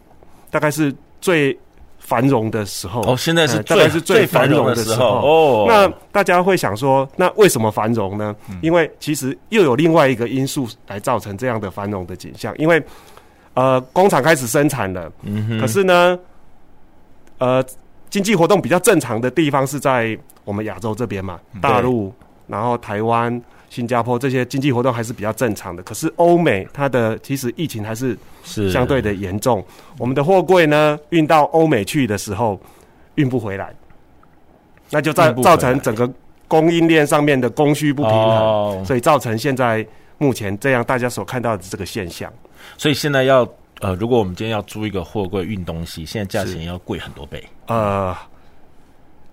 [0.51, 1.57] 大概是最
[2.11, 3.03] 繁荣的时候。
[3.03, 5.05] 哦，现在是大概是最繁荣的时候。
[5.07, 8.35] 哦，那大家会想说，那为什么繁荣呢？
[8.63, 12.53] 因为其实又有另外一个因素来造成这样的繁荣的景象。
[12.59, 12.83] 因为
[13.55, 16.19] 呃，工厂开始生产了，嗯哼，可是呢，
[17.39, 17.65] 呃，
[18.09, 22.13] 经济活动比较正常的地方是在我们亚洲这边嘛，大陆，
[22.49, 23.41] 然后台湾。
[23.71, 29.65] 新加坡这些经济活动还是比较正常的，可是欧美它的其实疫情还是是相对的严重。
[29.97, 32.61] 我们的货柜呢，运到欧美去的时候
[33.15, 33.73] 运不回来，
[34.91, 36.13] 那就造造成整个
[36.49, 39.87] 供应链上面的供需不平衡，所以造成现在
[40.19, 42.31] 目前这样大家所看到的这个现象。
[42.77, 43.49] 所以现在要
[43.81, 47.43] 呃，如果我们今天要租一个货柜运东西，现在价钱要贵很多倍。
[47.69, 48.15] 呃，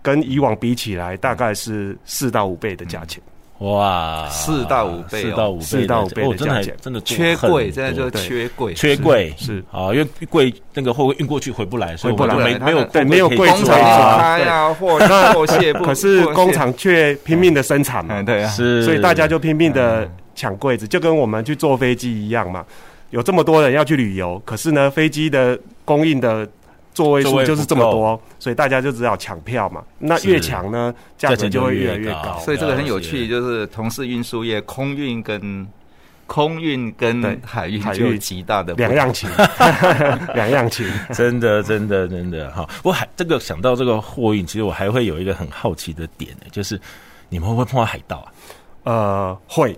[0.02, 3.20] 跟以往比起来，大概是四到五倍的价钱。
[3.60, 6.36] 哇，四到五倍，四到五倍，四到五倍的
[6.80, 15.00] 真的缺柜，现在就缺柜，缺柜是啊，因为柜那个货运过去回不来，所以回不来，没没有对没有柜工厂开啊，货
[15.34, 22.64] 货卸 不，可是工厂却拼命的生产嘛，对啊，是，所以大家就拼命的抢柜子，就跟我们去坐飞机一样嘛，
[23.10, 26.48] 有这么多人要去旅游，可是呢，飞机的供应的。
[26.98, 29.84] 座位数就是这么多，所以大家就只好抢票嘛。
[30.00, 32.40] 那越抢呢，价钱就会越来越高。
[32.40, 35.68] 所以这个很有趣，就是同是运输业，空运跟
[36.26, 39.30] 空运跟海运就有极大的两样情，
[40.34, 42.68] 两样情，真的真的真的哈。
[42.82, 46.82] 我还这个想到这个货运，其实我还会有一个很好奇的点呢，就是
[47.30, 48.34] 你们会不会碰到海盗啊？
[48.86, 49.78] 呃，会，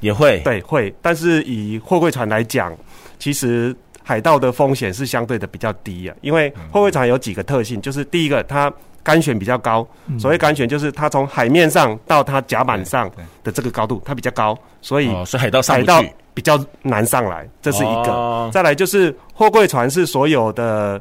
[0.00, 0.92] 也会，对，会。
[1.00, 2.76] 但是以货柜船来讲，
[3.16, 3.72] 其实。
[4.08, 9.86] 海盗的风险是相对的比较低啊，因为货柜船有几个特性，就是第一个，它干舷比较高。
[10.18, 13.10] 所谓干舷，就是它从海面上到它甲板上
[13.44, 18.48] 的这个高度，它比较高，所以是海盗上不去，比较难上来，这是一个。
[18.50, 20.98] 再来就是货柜船是所有的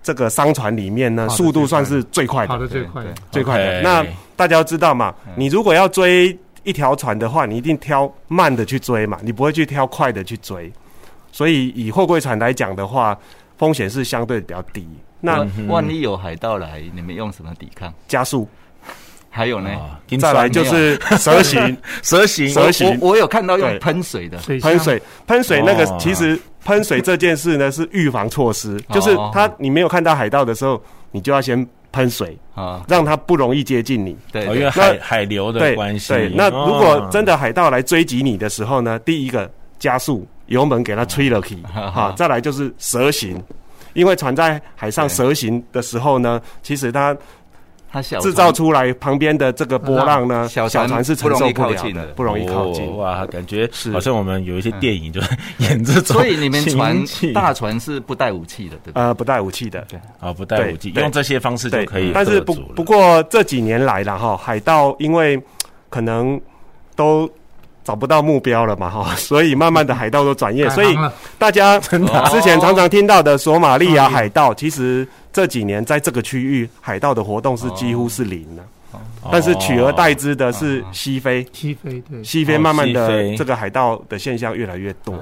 [0.00, 3.02] 这个商船里面呢，速度算是最快的，跑得最快。
[3.02, 3.82] 的，最快的。
[3.82, 4.06] 那
[4.36, 10.72] 大家要知道嘛，你如果要追一条船的话，你一定挑慢的去追嘛，你不会去挑快的去追。
[11.32, 13.18] 所以以货柜船来讲的话，
[13.58, 14.86] 风险是相对比较低。
[15.20, 17.92] 那万一有海盗来，你们用什么抵抗？
[18.08, 18.48] 加速。
[19.32, 19.70] 还有呢？
[20.18, 22.98] 再来就是蛇形， 蛇形，蛇形。
[23.00, 34.16] 我我有看到用喷水的，喷水，喷水那个其实喷水这件事呢是预防措施，就是它你没有看到海盗的时候，你就要先喷水啊，让它不容易接近你。
[34.32, 36.12] 对，因为海海流的关系。
[36.12, 40.26] 对，那如果真的海盗来追击你的时候呢，第一个加速。
[40.50, 43.42] 油门给它吹了去， 哈，再来就是蛇形，
[43.94, 47.16] 因为船在海上蛇形的时候呢，其实它
[47.92, 52.96] 它制造出来旁边的这个波浪呢，小船是承受不了的，不容易靠近。
[52.96, 56.16] 哇，感觉好像我们有一些电影就是 演这种。
[56.16, 56.96] 所以你们船
[57.32, 59.00] 大船是不带武器的，对吧？
[59.00, 62.12] 呃，不带武器的，对，啊，不带武器，用这些方式就可以。
[62.14, 65.40] 但是不不过这几年来了哈，海盗因为
[65.88, 66.40] 可能
[66.96, 67.30] 都。
[67.84, 70.96] 找不到目标了嘛，哈， 所以慢慢的海盗都转业，所以
[71.38, 71.78] 大家
[72.30, 78.62] 之前常常听到的索马利亚海盗，其实这几年在这个区域海盗的活动是几乎是零了。
[79.30, 85.14] 但是取而代之的是西非，西非对，西非慢慢的这个海盗的现象越来越多，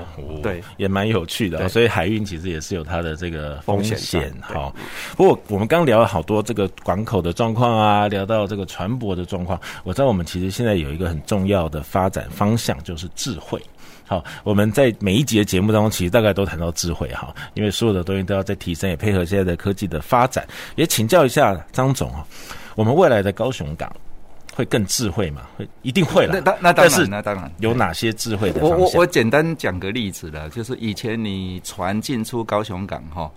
[0.42, 1.68] 对，也蛮有趣的。
[1.68, 4.32] 所以海运其实也是有它的这个风险。
[4.40, 4.74] 好，
[5.16, 9.60] 不过我们刚聊了好多这个港口的状况啊，聊到这个船舶的状况。
[9.84, 13.60] 我知道我们其实现在有一个很重要的发展方向，就是智慧。
[14.06, 20.46] 好，我们在每一集的节目当中，其实大概都谈到智慧哈，因为所有的东西都要在提升，也配合现在的科技的发展。
[20.76, 22.24] 也请教一下张总啊。
[22.78, 23.92] 我们未来的高雄港
[24.54, 25.42] 会更智慧嘛？
[25.56, 26.40] 会一定会了。
[26.44, 28.60] 那那当然，那当然有哪些智慧的？
[28.60, 33.28] 我我我简单讲个例子了，就是以前你船进出高雄港哈，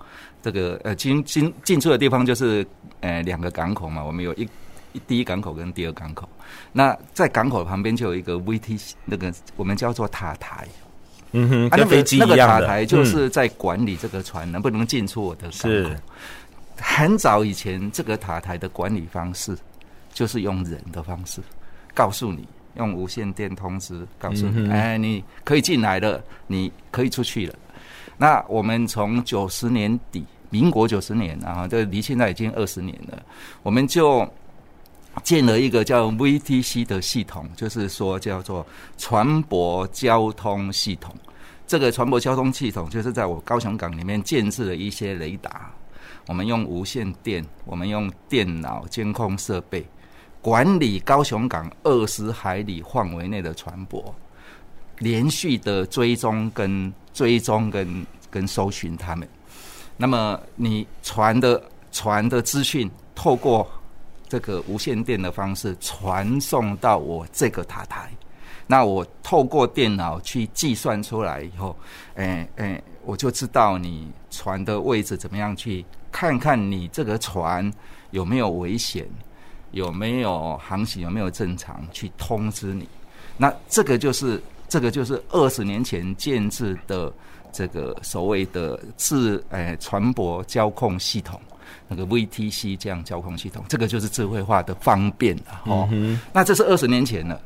[0.43, 2.63] 这个呃进进进出的地方就是
[2.99, 4.47] 呃两个港口嘛，我们有一
[4.93, 6.29] 一第一港口跟第二港口。
[6.71, 10.67] 那在港口旁边就有一个 VTC，那个我们叫做塔台。
[11.33, 12.35] 嗯哼，跟飞机一样的。
[12.35, 15.89] 那个塔台就是在管理这个船能不能进出我的港口。
[16.81, 19.55] 很早以前，这个塔台的管理方式
[20.11, 21.41] 就是用人的方式，
[21.93, 27.55] 告诉你用无线电通知，告诉你，哎，你可以进来了，你可以出去了。
[28.17, 33.23] 那我们从九十年底，民国九十年，然后这离现在已经二十年了，
[33.63, 34.27] 我们就
[35.23, 38.65] 建了一个叫 VTC 的系统，就是说叫做
[38.97, 41.13] 船舶交通系统。
[41.67, 45.71] 这个船舶交通系统就是在我高雄港里面建置了一些雷达。
[46.27, 49.85] 我们用无线电，我们用电脑监控设备
[50.41, 54.03] 管理高雄港二十海里范围内的船舶，
[54.99, 59.27] 连续的追踪跟追踪跟跟搜寻他们。
[59.97, 61.61] 那么你船的
[61.91, 63.67] 船的资讯透过
[64.27, 68.09] 这个无线电的方式传送到我这个塔台，
[68.65, 71.75] 那我透过电脑去计算出来以后，
[72.15, 75.85] 哎哎，我就知道你船的位置怎么样去。
[76.11, 77.71] 看看你这个船
[78.11, 79.07] 有没有危险，
[79.71, 82.87] 有没有航行，有没有正常，去通知你。
[83.37, 87.11] 那这个就是这个就是二十年前建制的
[87.51, 91.39] 这个所谓的智诶、哎、船舶交控系统，
[91.87, 95.87] 那个 VTC 这样交控系统，这个就是智慧化的方便了哦。
[95.91, 97.41] 嗯、那这是二十年前了。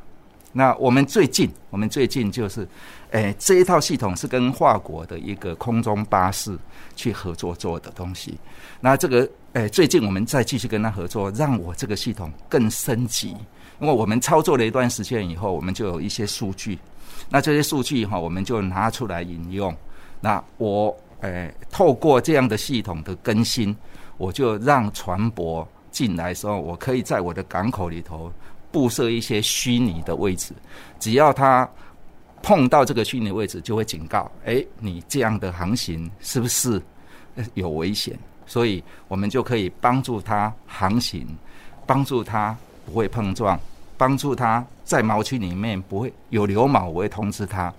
[0.58, 2.66] 那我们最近，我们最近就是，
[3.12, 6.58] 诶，这一套系统是跟华国的一个空中巴士
[6.96, 8.40] 去合作做的东西。
[8.80, 13.36] 那这个，诶，最近我们再继续跟他合作，让我这个系统更升级。
[13.82, 16.80] 因为我们操作了一段时间以后，我们就有一些数据。
[17.30, 19.76] 那这些数据哈，我们就拿出来引用。
[20.22, 23.76] 那我，诶，透过这样的系统的更新，
[24.16, 28.32] 我就让船舶进来的时候，我可以在我的港口里头。
[28.76, 30.52] 布设一些虚拟的位置，
[31.00, 31.66] 只要他
[32.44, 36.82] 碰到这个虚拟位置，就会警告：哎，你这样的航行是不是
[37.54, 38.20] 有危险？
[38.46, 41.26] 所以我们就可以帮助他航行，
[41.86, 42.54] 帮助他
[42.86, 43.58] 不会碰撞，
[43.98, 47.74] 帮助他在锚区里面不会有流锚，我会通知他。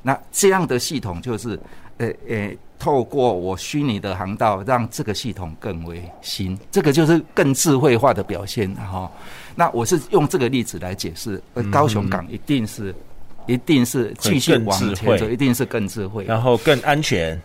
[0.00, 1.60] 那这样的系统就是，
[1.98, 9.10] 呃呃，透过我虚拟的航道，让这个系统更为新，这个就是更智慧化的表现，哈。
[9.58, 17.36] 那我是用这个例子来解释，呃，高雄港一定是，嗯、一定是继续往前走，一定是更智慧，然后更安全。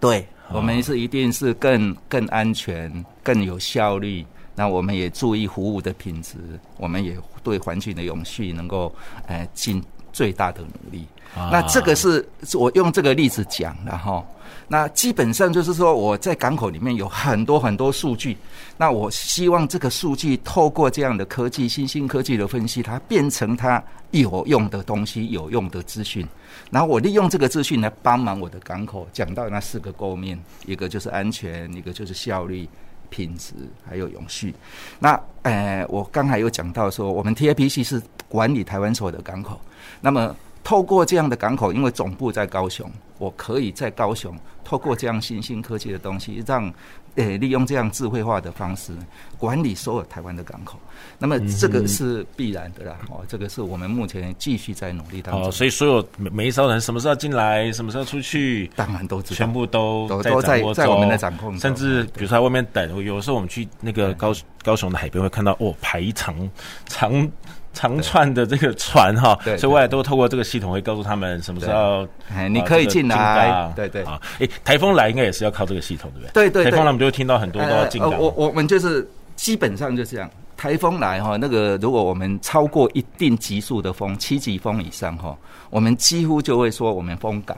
[0.00, 2.90] 对，我们是一定是更更安全、
[3.22, 4.24] 更有效率。
[4.54, 6.38] 那我们也注意服务的品质，
[6.78, 8.90] 我们也对环境的永续能够
[9.26, 9.84] 呃尽
[10.14, 11.06] 最大的努力。
[11.36, 14.24] 啊、那这个是我用这个例子讲的哈。
[14.72, 18.36] 那基本上就是说，我在港口里面有很多很多数据。
[18.76, 26.24] 那我希望这个数据透过这样的科技、新兴科技的分析，它变成它有用的东西、有用的资讯。
[26.70, 29.08] 然后我利用这个资讯来帮忙我的港口。
[29.12, 32.68] 讲到那四个构面，一个就是安全，一个就是效率、
[33.08, 33.54] 品质，
[33.84, 34.54] 还有永续。
[35.00, 39.60] 那呃，我刚才有讲到说，我们 TIPC 是管理台湾所有的港口。
[40.00, 44.36] 那么透过这样的港口，因为总部在高雄，我可以在高雄。
[44.62, 46.72] 透过这样新兴科技的东西，让
[47.16, 48.92] 诶利用这样智慧化的方式
[49.36, 50.78] 管理所有台湾的港口，
[51.18, 52.96] 那么这个是必然的啦。
[53.08, 55.48] 哦，这个是我们目前继续在努力当中。
[55.48, 61.58] 哦，所以所有每每一艘人什么时候进来，什么时候出去，当然都知道，全部都都都在在我们的掌控。
[61.58, 64.32] 甚至比如说在外面等，有时候我们去那个高
[64.62, 66.48] 高雄的海边会看到哦，排长
[66.86, 67.28] 长。
[67.72, 72.06] 长串的这个船哈， 所以未来都透过这个系统会告诉他们什么时候，
[72.48, 73.72] 你可以进来。
[73.76, 76.50] 对对啊，哎，台风来应该也是要靠这个系统，对不对？
[76.50, 78.10] 对对，台风来我们就会听到很多都要进港。
[78.18, 85.36] 我我们就是基本上就这样，台风来哈，那个如果我们超过一定级数的风，七级风以上哈，
[85.70, 87.56] 我们几乎就会说我们封港。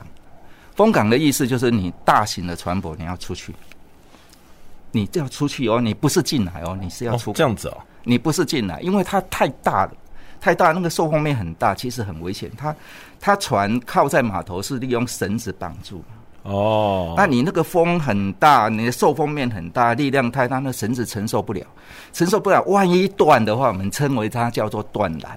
[0.75, 3.53] 封港的意思就是你大型的船舶你要出去，
[4.91, 9.91] 你就要出去哦，你不是进来哦，你是要出这样子哦，你不是进来，因为它太大了。
[10.43, 12.51] 太大，那个受风面很大，其实很危险。
[12.57, 12.75] 它
[13.17, 16.03] 它船靠在码头是利用绳子绑住。
[16.41, 21.65] 哦，那你那个风很大，你的受风面很大，力量太大，那绳子承受不了，
[22.11, 22.61] 承受不了。
[22.63, 25.29] 万一断的话，我们称为它叫做断缆。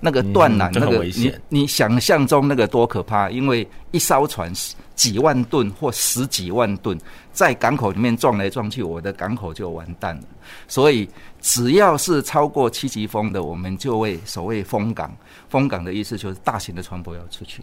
[0.00, 3.30] 那个断缆，那个你你想象中那个多可怕？
[3.30, 4.52] 因为一艘船
[5.00, 6.98] 几万吨或十几万吨，
[7.32, 10.22] 在港口里面撞来撞去，我的港口就完蛋了。
[10.68, 11.08] 所以。
[11.42, 15.10] 只要是超过七级风的，我们就会所谓封港。
[15.48, 17.62] 封港的意思就是大型的船舶要出去，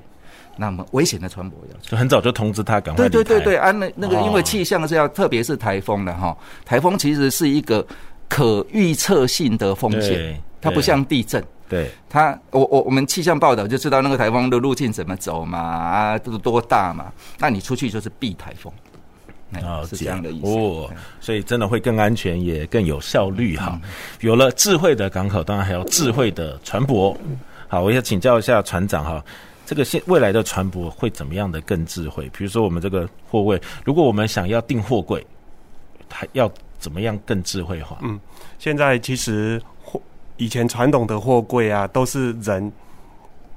[0.55, 3.07] 那么危险的船舶要出去，就很早就通知他赶快。
[3.07, 6.35] 对对对对，啊，那那个因为气象是要，哦、特别是台风的哈，
[6.65, 7.85] 台风其实是一个
[8.27, 11.45] 可预测性的风险，它不像地震。
[11.69, 18.71] 对，它我我我们气象报道就知道那个台风的路径怎么走嘛，啊，都多大嘛，那你出去就是避台风。
[19.63, 20.89] 哦，是这样的意思哦，
[21.21, 23.79] 所以真的会更安全，也更有效率哈。
[24.19, 27.15] 有了智慧的港口，当然还有智慧的船舶。
[27.69, 29.23] 好，我要请教一下船长哈，
[29.65, 32.29] 这个现未来的船舶会怎么样的更智慧？
[32.37, 35.25] 比如说我们这个货柜，如果我们想要订货柜，
[36.09, 37.97] 它要怎么样更智慧化？
[38.01, 38.19] 嗯，
[38.59, 39.76] 现在其实货
[40.37, 42.71] 以前传统的货柜啊，都是人。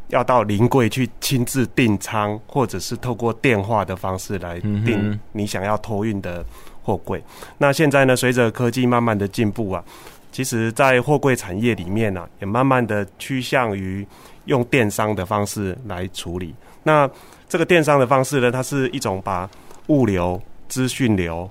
[0.09, 6.45] 要到临柜去亲自订舱，或者是透过电话的方式来订你想要托运的
[6.83, 7.23] 货柜。
[7.59, 9.85] 那现在呢，随着科技慢慢的进步啊，
[10.33, 14.05] 其实，在货柜产业里面呢、也慢慢的趋向于
[14.47, 16.53] 用电商的方式来处理。
[16.83, 17.09] 那
[17.49, 19.49] 这个电商的方式呢，它是一种把
[19.87, 21.49] 物流、资讯流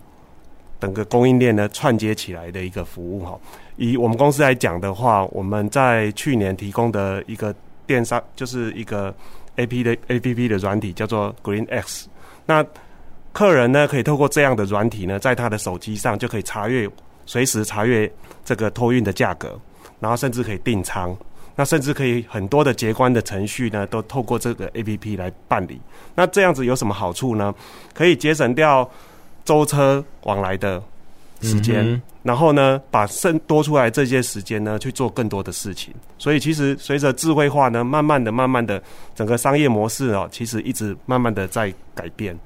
[0.81, 3.39] 等个供应链呢串接起来的一个服务哈。
[3.79, 7.51] 以我们公司来讲的话，我们在去年提供的一个。
[7.89, 9.11] 电商就是一个
[9.55, 12.07] A P 的 A P P 的软体，叫做 Green X。
[12.45, 12.63] 那
[13.33, 16.87] 客人呢，可以透过这样的软体呢，在他的手机上就可以查阅，
[17.25, 18.07] 随时查阅
[18.45, 19.59] 这个托运的价格，
[19.99, 21.17] 然后甚至可以订舱。
[21.55, 25.81] 那甚至可以很多的结关的程序呢，都透过这个 A P P 来办理。
[26.13, 27.51] 那这样子有什么好处呢？
[27.95, 28.87] 可以节省掉
[29.43, 30.79] 舟车往来的
[31.41, 35.93] 时间，嗯、然后呢，把剩多出来这些时间呢去做更多的事情。
[36.17, 38.81] 所以其实随着智慧化呢，慢慢的、慢慢的，
[39.15, 42.37] 整个商业模式哦，其实一直慢慢的在改变。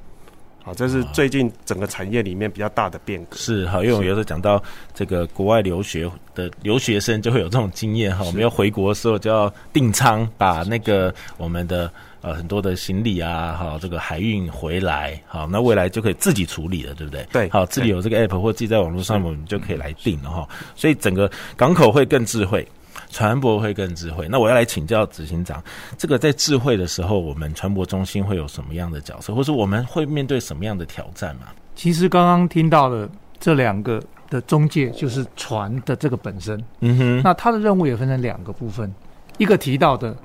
[0.66, 3.36] 好，这是最近整个产业里面比较大的变革。
[3.36, 4.64] 是哈，因为我有时候讲到
[4.94, 8.24] 这个国外留学的留学生，就会有这种经验哈。
[8.24, 11.92] 我们要回国的时候，就要订仓，把那个我们的
[12.24, 17.24] 呃很多的行李啊，哈，这个海运回来，好，那未来就可以自己处理了，对不对？
[17.32, 20.50] 对，好，自己有这个 app 或自己在网络上，我们就可以来订了哈。
[20.76, 22.68] 所以整个港口会更智慧。
[23.10, 24.28] 船舶会更智慧。
[24.28, 25.64] 那我要来请教执行长，
[25.98, 31.48] 这个在智慧的时候，我们船舶中心会有什么样的角色，或是我们会面对什么样的挑战吗？
[31.76, 33.10] 其实刚刚听到了
[33.40, 36.60] 这两个的中介，就是船的这个本身。
[36.82, 38.92] 嗯哼，那它的任务也分成两个部分，
[39.38, 40.16] 一个提到的，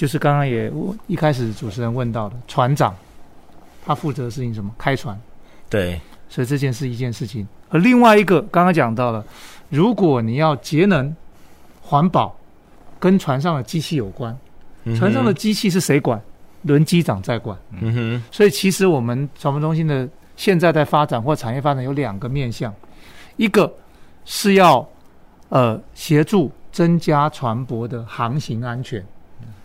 [0.00, 0.72] 就是刚刚也
[1.08, 2.96] 一开始主持人问到的，船长
[3.84, 4.74] 他负责的事情什么？
[4.78, 5.20] 开船。
[5.68, 7.46] 对，所以这件事一件事情。
[7.68, 9.22] 而另外一个刚刚讲到了，
[9.68, 11.14] 如果你要节能。
[11.82, 12.36] 环保
[13.00, 14.38] 跟船上的机器有关，
[14.96, 16.22] 船上的机器是谁管？
[16.62, 17.58] 轮机长在管。
[17.80, 18.22] 嗯哼。
[18.30, 22.72] 所以其实我们船舶中心的现在在发展或产业发展有两个面向，
[23.36, 23.70] 一个
[24.24, 24.88] 是要
[25.48, 29.04] 呃协助增加船舶的航行安全，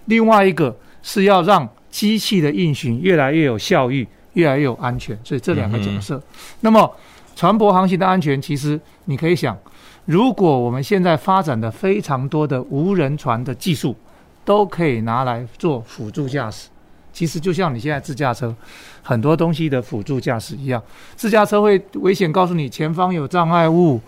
[0.05, 5.17] 另外一个是要让机器的运行越来越有效率，越来越有安全。
[5.23, 6.21] 所以这两个角色。
[6.61, 6.91] 那么
[7.35, 9.57] 船舶航行的安全，其实你可以想。
[10.05, 13.95] 如果我们现在发展的非常多的无人船的技术，
[14.43, 16.69] 都可以拿来做辅助驾驶，
[17.11, 18.55] 其实就像你现在自驾车
[19.01, 20.79] 很多东西的辅助驾驶一样，
[21.15, 23.99] 自驾车会危险告诉你前方有障碍物，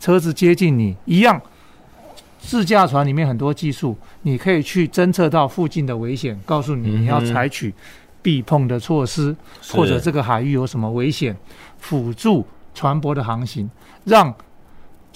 [0.00, 1.40] 车子接近你一样。
[2.46, 7.74] 自驾船里面很多技术，你可以去侦测到附近的危险，告诉你你要采取
[8.22, 9.34] 避碰的措施，
[9.72, 11.36] 或者这个海域有什么危险，
[11.78, 13.68] 辅助船舶的航行，
[14.04, 14.34] 让。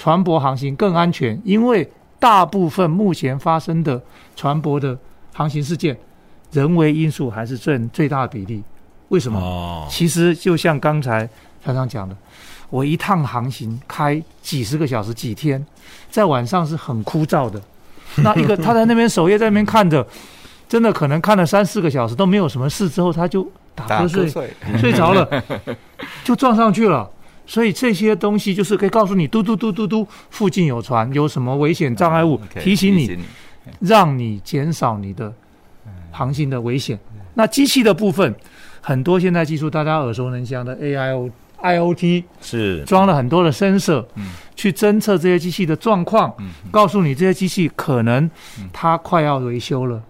[0.01, 4.01] 船舶航行更安全，因为大部分目前发生的
[4.37, 4.97] 船舶的
[5.35, 5.99] 航行事件，
[6.53, 8.63] 人为因素还是占最大的比例。
[9.09, 9.41] 为什么？
[9.41, 11.29] 哦，其实就像刚才
[11.65, 12.17] 船长讲的，
[12.71, 15.65] 我一趟航行开几十个小时、几天，
[16.11, 17.61] 在晚上是很枯燥的。
[18.25, 20.07] 那一个他在那边守夜，在那边看着，
[20.69, 25.45] 真的可能看了三四个小时都没有什么事，之后他就打瞌睡，睡，睡着了，
[26.25, 27.09] 就撞上去了。
[27.47, 33.19] 所以这些东西就是可以告诉你，嘟嘟嘟嘟嘟，附近有船，有什么危险障碍物，提醒你，
[33.81, 35.33] 让你减少你的
[36.11, 36.99] 航行的危险。
[37.35, 38.35] 那机器的部分，
[38.81, 41.31] 很多现在技术大家耳熟能详的 AIO、
[41.63, 44.05] IoT 是装了很多的 sensor，
[44.55, 46.35] 去侦测这些机器的状况，
[46.71, 48.31] 告诉你这些机器可能
[48.73, 50.03] 它快要维修了，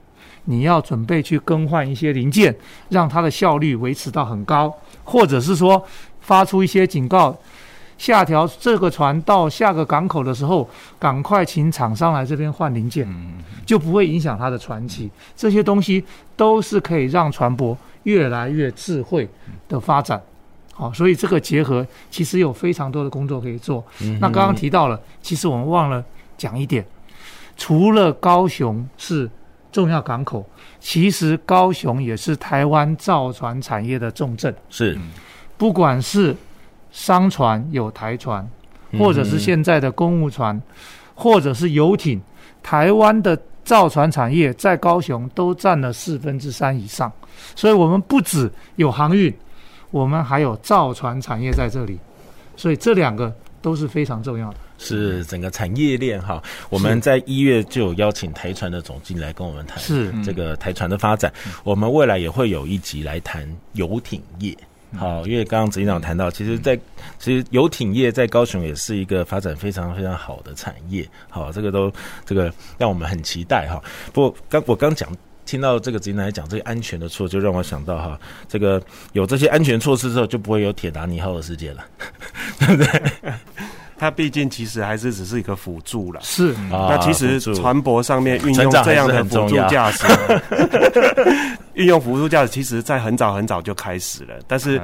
[0.45, 2.55] 你要准备去更换一些零件，
[2.89, 4.75] 让它的效率维持到很高，
[5.05, 5.85] 或者是说。
[6.21, 7.35] 发出一些警告，
[7.97, 10.69] 下条这个船到下个港口的时候，
[10.99, 13.09] 赶快请厂商来这边换零件，
[13.65, 15.11] 就不会影响它的船期。
[15.35, 16.05] 这些东西
[16.37, 19.27] 都是可以让船舶越来越智慧
[19.71, 20.21] 的发展。
[20.79, 23.85] 好，所以这个结合其实有非常多的工作可以做。
[24.21, 26.05] 那刚刚提到了，其实我们忘了
[26.37, 26.87] 讲一点，
[27.57, 29.29] 除了高雄是
[29.73, 30.49] 重要港口，
[30.79, 34.55] 其实高雄也是台湾造船产业的重镇。
[34.71, 34.97] 是。
[35.57, 36.37] 不管是
[36.93, 38.49] 商船有台船，
[38.97, 40.63] 或者是现在的公务船，
[41.17, 42.21] 或者是游艇，
[42.63, 47.13] 台湾的造船产业在高雄都占了四分之三以上。
[47.57, 49.35] 所以，我们不止有航运，
[49.91, 51.99] 我们还有造船产业在这里。
[52.57, 53.33] 所以，这两个
[53.63, 54.57] 都是非常重要的。
[54.79, 56.43] 是整个产业链哈。
[56.69, 61.33] 我们在一月就有邀请台船的总经理来跟我们谈，是这个台船的发展。
[61.63, 64.57] 我们未来也会有一集来谈游艇业。
[64.97, 66.83] 好，因为刚刚执行长谈到，其实在，在
[67.19, 71.07] 其实游艇业在高雄也是一个发展非常非常好的产业。
[71.29, 71.93] 好，这个都
[72.25, 73.81] 这个让我们很期待哈。
[74.13, 75.09] 不过刚我刚讲
[75.49, 78.81] 听到这个执行长来讲这个安全的措，就让我想到哈，这个
[79.15, 81.83] 有这些安全措施之后，就不会有铁达尼号的事件了，
[82.61, 83.33] 对不对？
[83.97, 86.55] 它毕竟其实还是只是一个辅助了，是。
[86.71, 90.05] 那其实船舶上面运用这样的辅助驾驶，
[91.73, 94.35] 运用辅助驾驶，其实在很早很早就开始了。
[94.47, 94.79] 但是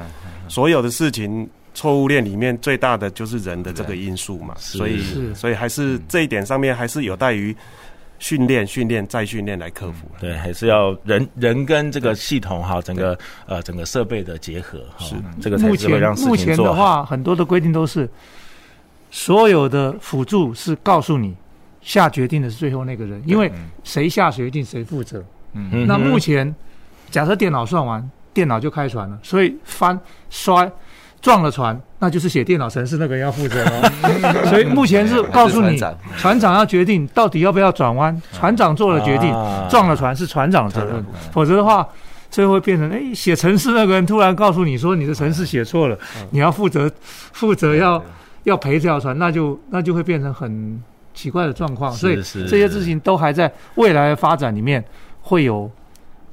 [0.49, 5.05] 所有的事情，错误链里面最大的就是人的这个因素嘛，所以
[5.35, 7.55] 所以还是这一点上面还是有待于
[8.19, 10.07] 训练、训练再训练来克服。
[10.21, 16.31] 对，还是要人人跟这个系统哈，整个呃整个设备的结合，是这个才是会让事情做。
[16.31, 18.09] 目前的话，很多的规定都是。
[19.17, 21.37] 所有的辅助是告诉你，
[21.81, 23.49] 下决定的是最后那个人，因为
[23.85, 25.25] 谁下决定谁负责。
[25.53, 26.53] 嗯，那目前
[27.13, 29.97] 假设电脑算完，电脑就开船了，所以翻
[30.31, 30.69] 摔
[31.25, 34.45] 撞了船，那就是写电脑程式那个人要负责哦。
[34.51, 35.81] 所以目前是告诉你，
[36.19, 39.31] 船长要决定到底要不要转弯，船长做了决定，
[39.71, 41.03] 撞了船是船长的责任，
[41.33, 41.89] 否则的话，
[42.31, 45.99] 最后会变成哎，写城市那个人突然告诉你说你的城市写错了，
[46.29, 46.93] 你要负责
[47.33, 48.05] 负责要
[48.43, 50.79] 要赔这条船，那就那就会变成很
[51.15, 51.91] 奇怪的状况。
[51.91, 54.85] 所以这些事情都还在未来的发展里面
[55.23, 55.71] 会有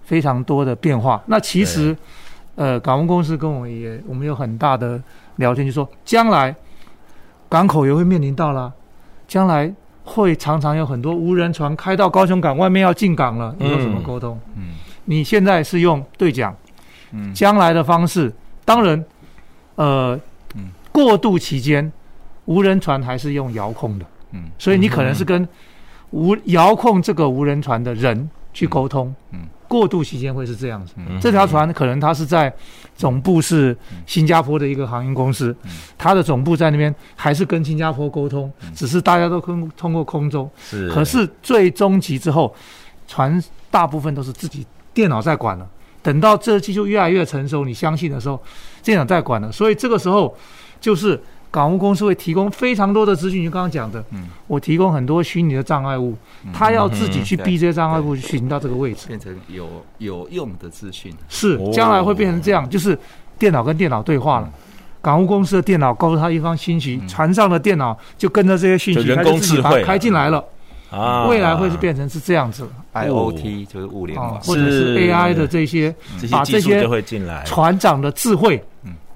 [0.04, 1.24] 非常多的变化。
[1.28, 1.96] 那其实。
[2.56, 5.02] 呃，港务公司跟我也，我们有很大的
[5.38, 6.54] 聊天，就说将来
[7.49, 8.72] 港口也会面临到了，
[9.28, 9.74] 将来
[10.04, 14.39] 会常常有很多无人船开到高雄港外面要进港了，你有什么沟通？
[14.56, 14.74] 嗯，
[15.06, 16.56] 你现在是用对讲，
[17.12, 18.32] 嗯，将来的方式，
[18.66, 19.06] 当然，
[19.76, 20.20] 呃，
[20.56, 21.89] 嗯，过渡期间
[22.45, 25.47] 无人船还是用遥控的，嗯，所以你可能是跟
[26.12, 29.39] 无遥控这个无人船的人去沟通，嗯。
[29.41, 32.53] 嗯过渡期间会是这样子，嗯、这条船可能它是在
[32.93, 33.74] 总部是
[34.05, 40.51] 新加坡的一个航运公司，嗯、它的总部在那边还是跟新加坡沟通，嗯、只是大家都通通过空中。
[40.59, 42.53] 是，可是最终极之后，
[43.07, 45.65] 船大部分都是自己电脑在管了。
[46.03, 48.38] 等到这技术越来越成熟，你相信的时候，
[48.84, 49.49] 电脑在管了。
[49.49, 50.36] 所以这个时候
[50.82, 51.17] 就是。
[51.52, 61.14] 港务公司会提供非常多的资讯，就刚刚讲的，嗯，我提供很多虚拟的障碍物，嗯、他要自己去逼这些障碍物去寻到这个位置，变成有有用的资讯。
[61.28, 62.97] 是，将来会变成这样，就是
[63.38, 64.47] 电脑跟电脑对话了。
[64.47, 64.54] 嗯、
[65.02, 70.41] 港务公司的电脑告诉他一方信息，嗯、船上的电脑就跟着这些信息，人工智慧开进来了。
[70.89, 75.93] 啊，未来会是变成是这样子，IOT 就是物联网，或者是 AI 的这些，
[76.30, 76.86] 把这些
[77.45, 78.62] 船长的智慧。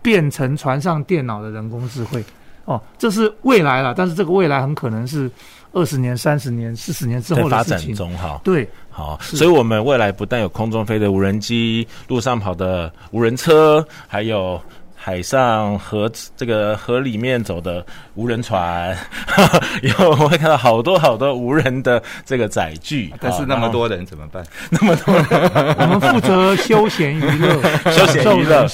[0.05, 2.23] 变成船上电脑的人工智慧，
[2.65, 5.29] 哦，这是未来了，但是这个未来很可能是
[5.71, 7.77] 二十年、三十年、四十年之后的事情。
[7.79, 14.61] 发展中哈，对，好，所以我们未来不但有空中飞的无人机，路上跑的无人车，还有。
[15.05, 17.85] 海上河这个河里面走的
[18.15, 18.97] 无人船，
[19.83, 23.13] 以后我们会看到好多好多无人的这个载具。
[23.21, 24.43] 但是那么多人怎么办？
[24.71, 27.61] 那么多人，我们负责休闲娱乐，
[27.93, 28.67] 休闲娱乐。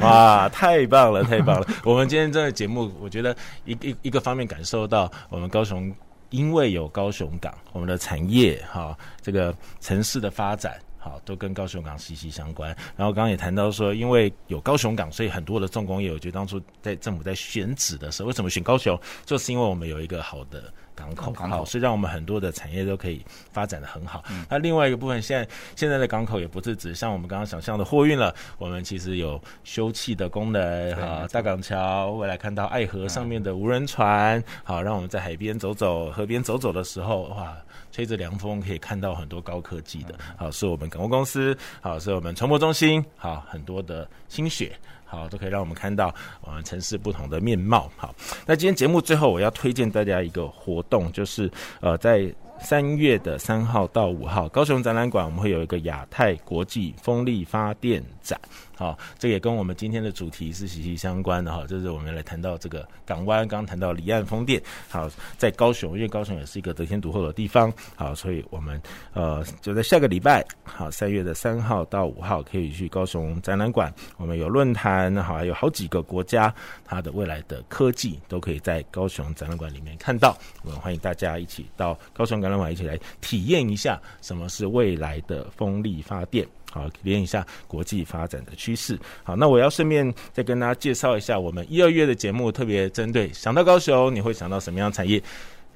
[0.00, 1.66] 哇，太棒了，太棒了！
[1.84, 3.32] 我们今天这个节目，我觉得
[3.64, 5.94] 一一一个方面感受到我们高雄，
[6.30, 10.72] 因为有高雄港，我们的产业哈，这个城市的发展。
[11.08, 12.68] 好，都跟高雄港息息相关。
[12.96, 18.98] 然后刚刚也谈到说，因为有高雄港，所以很多的重工业，我觉得当初在政府在选址的时候，为什么选高雄？
[19.24, 20.72] 就是因为我们有一个好的。
[20.98, 24.24] 港口好，是让我们很多的产业都可以发展的很好。
[24.30, 37.56] 嗯、那另外一个部分，现在现在的港口也不是只像我们刚刚想象的货运了，我们其实有休憩的功能啊，大港桥，未来看到爱河上面的无人船，好，让我们在海边走走、河边走走的时候，哇，
[37.92, 44.76] 吹着凉风可以看到很多高科技的，好，是我们港务公司，好，是我们船舶中心，好，很多的心血。
[45.08, 47.90] 好，都可以让我们看到我们城市不同的面貌。
[47.96, 48.14] 好，
[48.46, 51.50] 那今天节目最后，我要推荐大家一个活动，就是
[51.80, 58.38] 呃，在三月的三号到五号，高雄展览馆我们会有一个亚太国际风力发电展。
[58.76, 61.66] 好，这也跟我们今天的主题是息息相关的哈。
[61.66, 64.62] 就是我们来谈到这个港湾，刚刚谈到离岸风电。
[64.88, 67.72] 好，在高雄，因为高雄也是一个得天独厚的地方。
[67.96, 68.80] 好，所以我们
[69.14, 73.92] 呃就在下个礼拜，好，三月的三号到五号可以去高雄展览馆。
[74.18, 76.54] 我们有论坛，好，还有好几个国家
[76.84, 80.36] 它的未来的科技都可以在高雄展览馆里面看到。
[80.62, 86.46] 我们欢迎大家一起到高雄展览馆一起来体验一下什么是未来的风力发电。
[86.70, 88.98] 好，体验一下国际发展的趋势。
[89.22, 95.22] 好，那我要顺便再跟大家介绍一下，我们一二月的节目特别针对想到高雄，你会想到什么样的产业？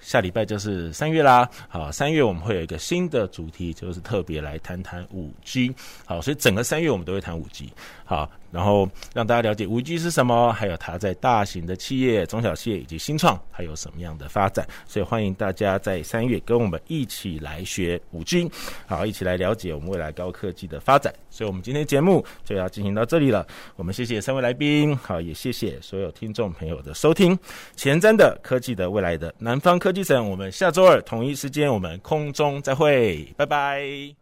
[0.00, 1.48] 下礼拜就是三月啦。
[1.68, 5.72] 好，三月我们会有一个新的主题，就是特别来谈谈五 G。
[6.04, 7.72] 好，所以整个三月我们都会谈五 G。
[8.12, 8.30] 好。
[8.52, 14.68] 然后让大家了解五 G 是什么，还有它在大型的企业、中小企业以及新创还有什么样的发展。
[14.86, 18.50] 所以欢迎大家在三月跟我们一起来学五 G，
[18.86, 21.10] 好，一起来了解我们未来高科技的发展。
[21.30, 23.46] 所以我们今天节目就要进行到这里了。
[23.74, 27.38] 我们谢谢三位来宾，好，也谢谢所有听众朋友的收听。
[27.74, 34.21] 前瞻的科技的未来的南方科技城，我们下周二同一时间我们空中再会，拜拜。